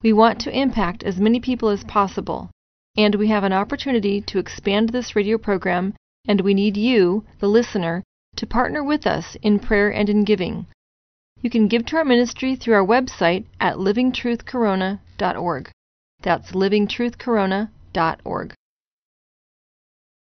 We 0.00 0.12
want 0.12 0.40
to 0.42 0.56
impact 0.56 1.02
as 1.02 1.18
many 1.18 1.40
people 1.40 1.70
as 1.70 1.82
possible, 1.82 2.52
and 2.96 3.16
we 3.16 3.26
have 3.26 3.42
an 3.42 3.52
opportunity 3.52 4.20
to 4.20 4.38
expand 4.38 4.90
this 4.90 5.16
radio 5.16 5.38
program, 5.38 5.94
and 6.28 6.40
we 6.40 6.54
need 6.54 6.76
you, 6.76 7.24
the 7.40 7.48
listener, 7.48 8.04
to 8.36 8.46
partner 8.46 8.84
with 8.84 9.08
us 9.08 9.36
in 9.42 9.58
prayer 9.58 9.92
and 9.92 10.08
in 10.08 10.22
giving. 10.22 10.68
You 11.42 11.50
can 11.50 11.66
give 11.66 11.84
to 11.86 11.96
our 11.96 12.04
ministry 12.04 12.54
through 12.54 12.74
our 12.74 12.86
website 12.86 13.44
at 13.58 13.78
livingtruthcorona.org. 13.78 15.70
That's 16.22 16.52
livingtruthcorona.org. 16.52 18.54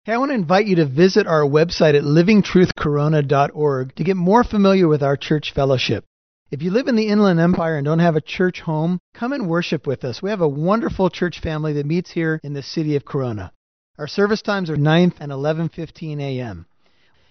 Hey, 0.03 0.13
I 0.13 0.17
want 0.17 0.31
to 0.31 0.35
invite 0.35 0.65
you 0.65 0.77
to 0.77 0.85
visit 0.87 1.27
our 1.27 1.43
website 1.43 1.95
at 1.95 2.01
livingtruthcorona.org 2.01 3.95
to 3.95 4.03
get 4.03 4.17
more 4.17 4.43
familiar 4.43 4.87
with 4.87 5.03
our 5.03 5.15
church 5.15 5.53
fellowship. 5.53 6.05
If 6.49 6.63
you 6.63 6.71
live 6.71 6.87
in 6.87 6.95
the 6.95 7.07
Inland 7.07 7.39
Empire 7.39 7.75
and 7.75 7.85
don't 7.85 7.99
have 7.99 8.15
a 8.15 8.21
church 8.21 8.61
home, 8.61 8.97
come 9.13 9.31
and 9.31 9.47
worship 9.47 9.85
with 9.85 10.03
us. 10.03 10.19
We 10.19 10.31
have 10.31 10.41
a 10.41 10.47
wonderful 10.47 11.11
church 11.11 11.39
family 11.39 11.73
that 11.73 11.85
meets 11.85 12.09
here 12.09 12.39
in 12.43 12.53
the 12.53 12.63
city 12.63 12.95
of 12.95 13.05
Corona. 13.05 13.51
Our 13.99 14.07
service 14.07 14.41
times 14.41 14.71
are 14.71 14.75
9th 14.75 15.17
and 15.19 15.31
11:15 15.31 16.19
a.m. 16.19 16.65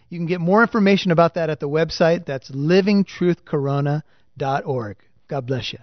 You 0.08 0.20
can 0.20 0.28
get 0.28 0.40
more 0.40 0.62
information 0.62 1.10
about 1.10 1.34
that 1.34 1.50
at 1.50 1.58
the 1.58 1.68
website. 1.68 2.24
That's 2.24 2.52
livingtruthcorona.org. 2.52 4.96
God 5.26 5.44
bless 5.44 5.72
you. 5.72 5.80